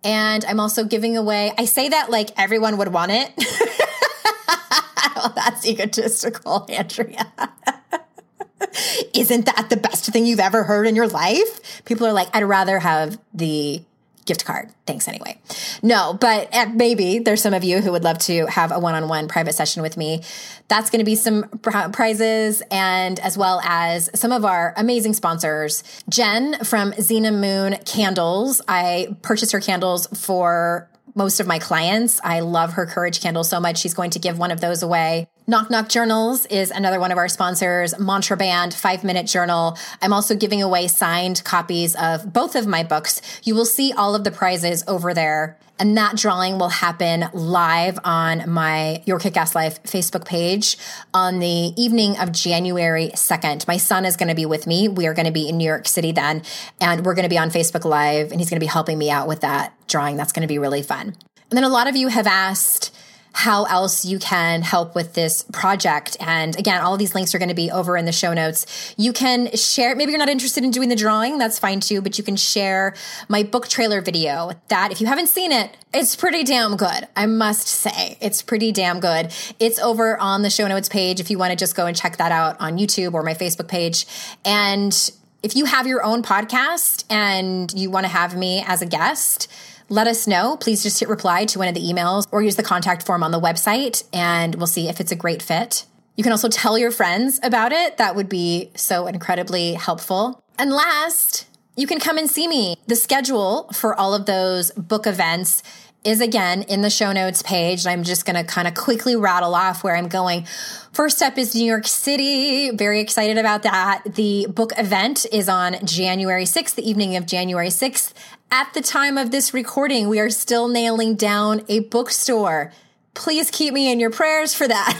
And 0.04 0.46
I'm 0.46 0.60
also 0.60 0.86
giving 0.86 1.18
away, 1.18 1.52
I 1.58 1.66
say 1.66 1.90
that 1.90 2.10
like 2.10 2.30
everyone 2.38 2.78
would 2.78 2.94
want 2.94 3.12
it. 3.12 3.34
well, 5.16 5.34
that's 5.36 5.66
egotistical, 5.66 6.68
Andrea. 6.70 7.34
Isn't 9.14 9.46
that 9.46 9.68
the 9.70 9.78
best 9.78 10.06
thing 10.06 10.26
you've 10.26 10.40
ever 10.40 10.64
heard 10.64 10.86
in 10.86 10.96
your 10.96 11.08
life? 11.08 11.84
People 11.86 12.06
are 12.06 12.14
like, 12.14 12.28
I'd 12.34 12.44
rather 12.44 12.80
have 12.80 13.20
the 13.34 13.84
gift 14.30 14.46
card. 14.46 14.70
Thanks 14.86 15.08
anyway. 15.08 15.42
No, 15.82 16.14
but 16.14 16.54
maybe 16.76 17.18
there's 17.18 17.42
some 17.42 17.56
of 17.56 17.64
you 17.64 17.82
who 17.82 17.92
would 17.92 18.04
love 18.04 18.20
to 18.20 18.46
have 18.46 18.72
a 18.72 18.78
one 18.78 18.94
on 18.94 19.10
one 19.10 19.28
private 19.28 19.56
session 19.56 19.82
with 19.82 19.98
me. 19.98 20.22
That's 20.68 20.92
going 20.92 21.00
to 21.00 21.06
be 21.06 21.16
some 21.16 21.50
prizes 21.62 22.62
and 22.70 23.20
as 23.22 23.40
well 23.40 23.60
as 23.64 24.12
some 24.14 24.32
of 24.32 24.46
our 24.46 24.76
amazing 24.78 25.14
sponsors. 25.14 25.84
Jen 26.10 26.64
from 26.64 26.92
Xena 26.92 27.34
Moon 27.34 27.80
Candles. 27.86 28.62
I 28.68 29.18
purchased 29.24 29.52
her 29.52 29.60
candles 29.60 30.06
for 30.14 30.88
most 31.16 31.40
of 31.40 31.48
my 31.48 31.58
clients. 31.58 32.22
I 32.24 32.42
love 32.42 32.74
her 32.74 32.86
courage 32.86 33.20
candle 33.20 33.44
so 33.44 33.60
much. 33.60 33.80
She's 33.80 33.96
going 33.96 34.12
to 34.12 34.20
give 34.20 34.38
one 34.38 34.52
of 34.52 34.62
those 34.62 34.84
away. 34.84 35.28
Knock 35.50 35.72
Knock 35.72 35.90
Journals 35.90 36.46
is 36.46 36.70
another 36.70 37.00
one 37.00 37.12
of 37.12 37.18
our 37.18 37.28
sponsors. 37.28 37.98
Mantra 37.98 38.38
Band, 38.38 38.72
five 38.72 39.04
minute 39.04 39.26
journal. 39.26 39.76
I'm 40.00 40.14
also 40.14 40.36
giving 40.36 40.62
away 40.62 40.88
signed 40.88 41.44
copies 41.44 41.96
of 41.96 42.32
both 42.32 42.56
of 42.56 42.68
my 42.68 42.84
books. 42.84 43.20
You 43.44 43.56
will 43.56 43.66
see 43.66 43.92
all 43.92 44.14
of 44.14 44.24
the 44.24 44.30
prizes 44.30 44.84
over 44.88 45.12
there. 45.12 45.58
And 45.80 45.98
that 45.98 46.16
drawing 46.18 46.60
will 46.60 46.70
happen 46.70 47.30
live 47.34 47.98
on 48.04 48.48
my 48.48 49.02
Your 49.08 49.18
Kick 49.18 49.38
Ass 49.38 49.56
Life 49.56 49.82
Facebook 49.82 50.24
page 50.24 50.78
on 51.16 51.40
the 51.40 51.74
evening 51.82 52.16
of 52.20 52.32
January 52.32 53.10
2nd. 53.16 53.68
My 53.68 53.78
son 53.78 54.06
is 54.06 54.18
going 54.18 54.30
to 54.30 54.36
be 54.36 54.46
with 54.46 54.68
me. 54.68 54.88
We 54.88 55.08
are 55.08 55.16
going 55.16 55.26
to 55.26 55.32
be 55.32 55.50
in 55.50 55.58
New 55.58 55.66
York 55.66 55.88
City 55.88 56.12
then, 56.12 56.44
and 56.80 57.04
we're 57.04 57.16
going 57.16 57.24
to 57.24 57.30
be 57.30 57.40
on 57.40 57.50
Facebook 57.50 57.86
Live, 57.86 58.32
and 58.32 58.40
he's 58.40 58.52
going 58.52 58.60
to 58.60 58.64
be 58.64 58.68
helping 58.68 59.00
me 59.00 59.10
out 59.10 59.28
with 59.28 59.42
that 59.42 59.74
drawing. 59.88 60.16
That's 60.16 60.32
going 60.32 60.48
to 60.48 60.48
be 60.48 60.60
really 60.60 60.84
fun. 60.84 61.16
And 61.50 61.58
then 61.58 61.64
a 61.64 61.70
lot 61.70 61.88
of 61.88 61.96
you 61.96 62.10
have 62.10 62.28
asked, 62.28 62.96
how 63.34 63.66
else 63.66 64.06
you 64.06 64.20
can 64.20 64.62
help 64.62 64.96
with 64.96 65.14
this 65.14 65.44
project. 65.54 66.18
And 66.20 66.58
again, 66.58 66.82
all 66.82 66.94
of 66.94 67.00
these 67.00 67.16
links 67.16 67.34
are 67.36 67.40
going 67.40 67.50
to 67.50 67.56
be 67.56 67.72
over 67.72 67.96
in 67.96 68.06
the 68.06 68.12
show 68.12 68.34
notes. 68.34 68.94
You 68.98 69.14
can 69.14 69.52
share, 69.56 69.96
maybe 69.96 70.12
you're 70.12 70.20
not 70.20 70.30
interested 70.30 70.64
in 70.64 70.72
doing 70.72 70.90
the 70.90 70.96
drawing, 70.96 71.38
that's 71.38 71.60
fine 71.60 71.80
too, 71.80 72.02
but 72.02 72.18
you 72.18 72.24
can 72.24 72.36
share 72.36 72.96
my 73.28 73.44
book 73.44 73.68
trailer 73.68 74.02
video 74.02 74.52
that 74.70 74.92
if 74.92 75.00
you 75.00 75.08
haven't 75.08 75.28
seen 75.28 75.52
it, 75.52 75.76
it's 75.94 76.16
pretty 76.16 76.44
damn 76.44 76.76
good. 76.76 77.08
I 77.16 77.26
must 77.26 77.68
say, 77.68 78.18
it's 78.22 78.42
pretty 78.42 78.72
damn 78.72 79.00
good. 79.00 79.34
It's 79.60 79.80
over 79.80 80.18
on 80.18 80.42
the 80.42 80.50
show 80.50 80.68
notes 80.68 80.90
page 80.90 81.20
if 81.20 81.30
you 81.30 81.38
want 81.38 81.52
to 81.52 81.58
just 81.58 81.76
go 81.76 81.86
and 81.86 81.96
check 81.96 82.18
that 82.18 82.32
out 82.32 82.60
on 82.60 82.78
YouTube 82.78 83.14
or 83.14 83.24
my 83.24 83.34
Facebook 83.34 83.68
page. 83.68 84.06
And 84.44 85.12
if 85.42 85.56
you 85.56 85.66
have 85.66 85.88
your 85.88 86.04
own 86.04 86.22
podcast 86.22 87.06
and 87.10 87.72
you 87.74 87.90
want 87.90 88.06
to 88.06 88.12
have 88.12 88.36
me 88.36 88.64
as 88.68 88.82
a 88.82 88.86
guest, 88.86 89.48
let 89.90 90.08
us 90.08 90.28
know. 90.28 90.58
Please 90.58 90.84
just 90.84 91.00
hit 91.00 91.10
reply 91.10 91.46
to 91.46 91.60
one 91.60 91.68
of 91.68 91.74
the 91.74 91.82
emails 91.82 92.28
or 92.32 92.42
use 92.42 92.56
the 92.56 92.64
contact 92.64 93.06
form 93.06 93.24
on 93.24 93.32
the 93.32 93.40
website 93.40 94.04
and 94.14 94.56
we'll 94.56 94.68
see 94.68 94.88
if 94.88 95.00
it's 95.00 95.12
a 95.12 95.16
great 95.16 95.42
fit. 95.42 95.86
You 96.16 96.24
can 96.24 96.32
also 96.32 96.50
tell 96.50 96.78
your 96.78 96.92
friends 96.92 97.40
about 97.44 97.72
it. 97.72 97.98
That 97.98 98.16
would 98.16 98.30
be 98.30 98.72
so 98.76 99.08
incredibly 99.08 99.74
helpful. 99.74 100.44
And 100.58 100.72
last, 100.72 101.48
you 101.78 101.88
can 101.88 102.00
come 102.00 102.18
and 102.18 102.30
see 102.30 102.48
me. 102.48 102.76
The 102.88 102.98
schedule 102.98 103.70
for 103.74 103.96
all 103.96 104.14
of 104.14 104.26
those 104.26 104.72
book 104.72 105.08
events 105.08 105.64
is 106.04 106.22
again 106.22 106.64
in 106.64 106.82
the 106.82 106.90
show 106.90 107.12
notes 107.12 107.42
page. 107.42 107.86
I'm 107.86 108.04
just 108.04 108.26
going 108.26 108.36
to 108.36 108.44
kind 108.44 108.68
of 108.68 108.74
quickly 108.74 109.16
rattle 109.16 109.54
off 109.54 109.84
where 109.84 109.96
I'm 109.96 110.08
going. 110.08 110.46
First 110.94 111.22
up 111.22 111.38
is 111.38 111.54
New 111.54 111.66
York 111.66 111.88
City. 111.88 112.72
Very 112.72 113.02
excited 113.02 113.38
about 113.38 113.64
that. 113.64 114.04
The 114.06 114.48
book 114.48 114.72
event 114.78 115.26
is 115.32 115.50
on 115.50 115.76
January 115.86 116.46
6th, 116.46 116.76
the 116.76 116.90
evening 116.90 117.16
of 117.16 117.26
January 117.26 117.68
6th. 117.68 118.14
At 118.52 118.74
the 118.74 118.82
time 118.82 119.18
of 119.18 119.32
this 119.32 119.54
recording, 119.54 120.08
we 120.08 120.20
are 120.20 120.30
still 120.30 120.68
nailing 120.68 121.16
down 121.16 121.64
a 121.68 121.82
bookstore. 121.82 122.72
Please 123.14 123.52
keep 123.52 123.74
me 123.74 123.92
in 123.92 124.00
your 124.00 124.10
prayers 124.10 124.54
for 124.54 124.68
that. 124.68 125.00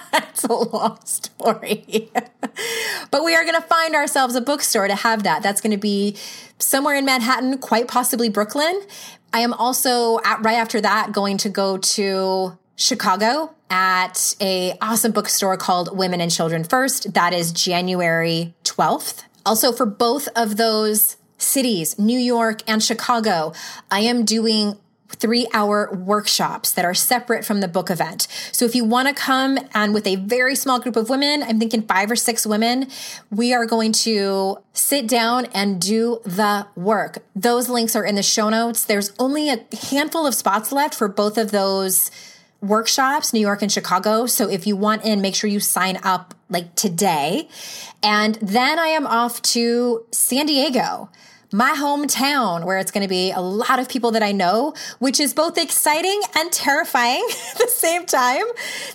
That's 0.12 0.44
a 0.44 0.52
long 0.52 0.98
story. 1.04 2.10
but 3.10 3.24
we 3.24 3.34
are 3.34 3.44
going 3.44 3.54
to 3.54 3.66
find 3.66 3.94
ourselves 3.94 4.34
a 4.34 4.40
bookstore 4.40 4.88
to 4.88 4.94
have 4.94 5.22
that. 5.22 5.42
That's 5.42 5.60
going 5.60 5.70
to 5.70 5.78
be 5.78 6.16
somewhere 6.58 6.96
in 6.96 7.04
Manhattan, 7.04 7.58
quite 7.58 7.88
possibly 7.88 8.28
Brooklyn. 8.28 8.82
I 9.32 9.40
am 9.40 9.52
also 9.54 10.18
at, 10.24 10.44
right 10.44 10.56
after 10.56 10.80
that 10.80 11.12
going 11.12 11.38
to 11.38 11.48
go 11.48 11.78
to 11.78 12.58
Chicago 12.76 13.54
at 13.70 14.34
a 14.40 14.74
awesome 14.80 15.12
bookstore 15.12 15.56
called 15.56 15.96
Women 15.96 16.20
and 16.20 16.30
Children 16.30 16.64
First. 16.64 17.14
That 17.14 17.32
is 17.32 17.52
January 17.52 18.54
12th. 18.64 19.24
Also 19.46 19.72
for 19.72 19.86
both 19.86 20.28
of 20.36 20.56
those 20.56 21.16
cities, 21.38 21.98
New 21.98 22.18
York 22.18 22.62
and 22.66 22.82
Chicago, 22.82 23.52
I 23.90 24.00
am 24.00 24.24
doing 24.24 24.78
three 25.16 25.46
hour 25.52 25.90
workshops 25.92 26.72
that 26.72 26.84
are 26.84 26.94
separate 26.94 27.44
from 27.44 27.60
the 27.60 27.68
book 27.68 27.90
event. 27.90 28.26
So 28.52 28.64
if 28.64 28.74
you 28.74 28.84
want 28.84 29.08
to 29.08 29.14
come 29.14 29.58
and 29.74 29.94
with 29.94 30.06
a 30.06 30.16
very 30.16 30.54
small 30.54 30.80
group 30.80 30.96
of 30.96 31.08
women, 31.08 31.42
I'm 31.42 31.58
thinking 31.58 31.82
five 31.82 32.10
or 32.10 32.16
six 32.16 32.46
women, 32.46 32.88
we 33.30 33.54
are 33.54 33.66
going 33.66 33.92
to 33.92 34.58
sit 34.72 35.06
down 35.06 35.46
and 35.54 35.80
do 35.80 36.20
the 36.24 36.66
work. 36.74 37.24
Those 37.34 37.68
links 37.68 37.94
are 37.96 38.04
in 38.04 38.14
the 38.14 38.22
show 38.22 38.48
notes. 38.48 38.84
There's 38.84 39.12
only 39.18 39.48
a 39.48 39.64
handful 39.90 40.26
of 40.26 40.34
spots 40.34 40.72
left 40.72 40.94
for 40.94 41.08
both 41.08 41.38
of 41.38 41.50
those 41.50 42.10
workshops, 42.60 43.32
New 43.32 43.40
York 43.40 43.60
and 43.60 43.70
Chicago. 43.70 44.26
So 44.26 44.48
if 44.48 44.66
you 44.66 44.76
want 44.76 45.04
in, 45.04 45.20
make 45.20 45.34
sure 45.34 45.50
you 45.50 45.60
sign 45.60 45.98
up 46.04 46.34
like 46.48 46.74
today. 46.76 47.48
And 48.02 48.36
then 48.36 48.78
I 48.78 48.88
am 48.88 49.06
off 49.06 49.42
to 49.42 50.06
San 50.12 50.46
Diego 50.46 51.10
my 51.52 51.74
hometown, 51.76 52.64
where 52.64 52.78
it's 52.78 52.90
going 52.90 53.02
to 53.02 53.08
be 53.08 53.30
a 53.30 53.40
lot 53.40 53.78
of 53.78 53.88
people 53.88 54.12
that 54.12 54.22
I 54.22 54.32
know, 54.32 54.74
which 54.98 55.20
is 55.20 55.34
both 55.34 55.58
exciting 55.58 56.20
and 56.36 56.50
terrifying 56.50 57.26
at 57.52 57.58
the 57.58 57.68
same 57.68 58.06
time. 58.06 58.44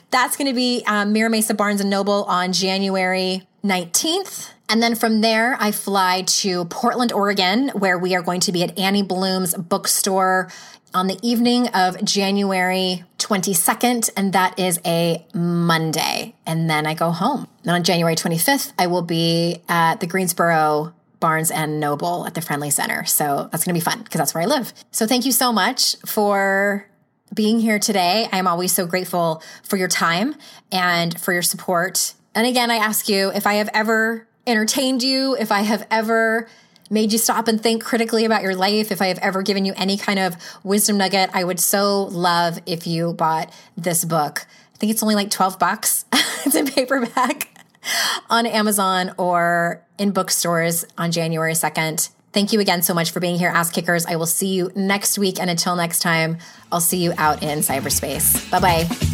That's 0.10 0.36
going 0.36 0.48
to 0.48 0.56
be 0.56 0.84
um, 0.88 1.14
Mira 1.14 1.30
Mesa 1.30 1.54
Barnes 1.54 1.82
and 1.82 1.90
Noble 1.90 2.24
on 2.26 2.54
January 2.54 3.48
19th. 3.64 4.52
And 4.70 4.82
then 4.82 4.96
from 4.96 5.22
there, 5.22 5.56
I 5.60 5.72
fly 5.72 6.24
to 6.24 6.66
Portland, 6.66 7.14
Oregon, 7.14 7.70
where 7.70 7.98
we 7.98 8.16
are 8.16 8.22
going 8.22 8.42
to 8.42 8.52
be 8.52 8.64
at 8.64 8.78
Annie 8.78 9.04
Bloom's 9.04 9.54
bookstore 9.54 10.50
on 10.94 11.08
the 11.08 11.18
evening 11.22 11.68
of 11.70 12.04
January 12.04 13.04
22nd, 13.20 14.10
and 14.18 14.34
that 14.34 14.58
is 14.58 14.80
a 14.86 15.26
Monday. 15.34 16.34
And 16.46 16.70
then 16.70 16.86
I 16.86 16.96
go 16.96 17.12
home. 17.12 17.48
And 17.64 17.72
on 17.72 17.84
January 17.84 18.16
25th, 18.16 18.74
I 18.80 18.88
will 18.88 19.02
be 19.02 19.62
at 19.70 20.00
the 20.00 20.08
Greensboro 20.08 20.94
Barnes 21.20 21.52
and 21.52 21.80
Noble 21.80 22.26
at 22.26 22.34
the 22.34 22.42
Friendly 22.42 22.70
Center. 22.70 23.06
So 23.06 23.50
that's 23.52 23.64
going 23.64 23.74
to 23.74 23.80
be 23.80 23.84
fun 23.84 24.04
because 24.04 24.20
that's 24.20 24.34
where 24.34 24.44
I 24.44 24.46
live. 24.46 24.74
So 24.92 25.08
thank 25.08 25.26
you 25.26 25.32
so 25.32 25.52
much 25.52 25.96
for 26.06 26.88
being 27.34 27.60
here 27.60 27.80
today. 27.80 28.28
I 28.32 28.38
am 28.38 28.48
always 28.48 28.72
so 28.72 28.86
grateful 28.86 29.44
for 29.64 29.78
your 29.78 29.88
time 29.88 30.36
and 30.72 31.20
for 31.20 31.34
your 31.34 31.42
support. 31.42 32.14
And 32.36 32.48
again, 32.48 32.72
I 32.72 32.76
ask 32.76 33.10
you 33.10 33.32
if 33.32 33.48
I 33.48 33.56
have 33.56 33.70
ever 33.74 34.28
entertained 34.46 35.04
you, 35.04 35.36
if 35.36 35.52
I 35.52 35.62
have 35.62 35.86
ever 35.92 36.48
made 36.90 37.12
you 37.12 37.18
stop 37.18 37.48
and 37.48 37.62
think 37.62 37.84
critically 37.84 38.24
about 38.24 38.44
your 38.44 38.56
life, 38.56 38.92
if 38.92 39.02
I 39.02 39.08
have 39.08 39.20
ever 39.20 39.42
given 39.42 39.66
you 39.66 39.74
any 39.76 39.98
kind 39.98 40.20
of 40.20 40.38
wisdom 40.64 40.98
nugget, 40.98 41.30
I 41.34 41.44
would 41.44 41.60
so 41.60 42.04
love 42.04 42.60
if 42.66 42.88
you 42.88 43.14
bought 43.14 43.52
this 43.76 44.06
book. 44.06 44.46
I 44.74 44.78
think 44.78 44.92
it's 44.92 45.04
only 45.04 45.16
like 45.16 45.30
12 45.30 45.60
bucks. 45.60 46.06
it's 46.14 46.56
in 46.56 46.68
paperback 46.68 47.57
on 48.30 48.46
Amazon 48.46 49.14
or 49.18 49.84
in 49.98 50.12
bookstores 50.12 50.86
on 50.98 51.12
January 51.12 51.54
2nd. 51.54 52.10
Thank 52.34 52.54
you 52.54 52.60
again 52.60 52.82
so 52.82 52.94
much 52.94 53.12
for 53.12 53.20
being 53.20 53.38
here, 53.38 53.50
Ass 53.50 53.72
Kickers. 53.72 54.06
I 54.06 54.16
will 54.16 54.26
see 54.26 54.50
you 54.50 54.72
next 54.76 55.18
week. 55.18 55.40
And 55.40 55.50
until 55.50 55.76
next 55.76 56.00
time, 56.00 56.38
I'll 56.72 56.82
see 56.82 56.98
you 56.98 57.14
out 57.18 57.42
in 57.42 57.60
cyberspace. 57.60 58.52
Bye 58.52 58.60
bye. 58.60 59.08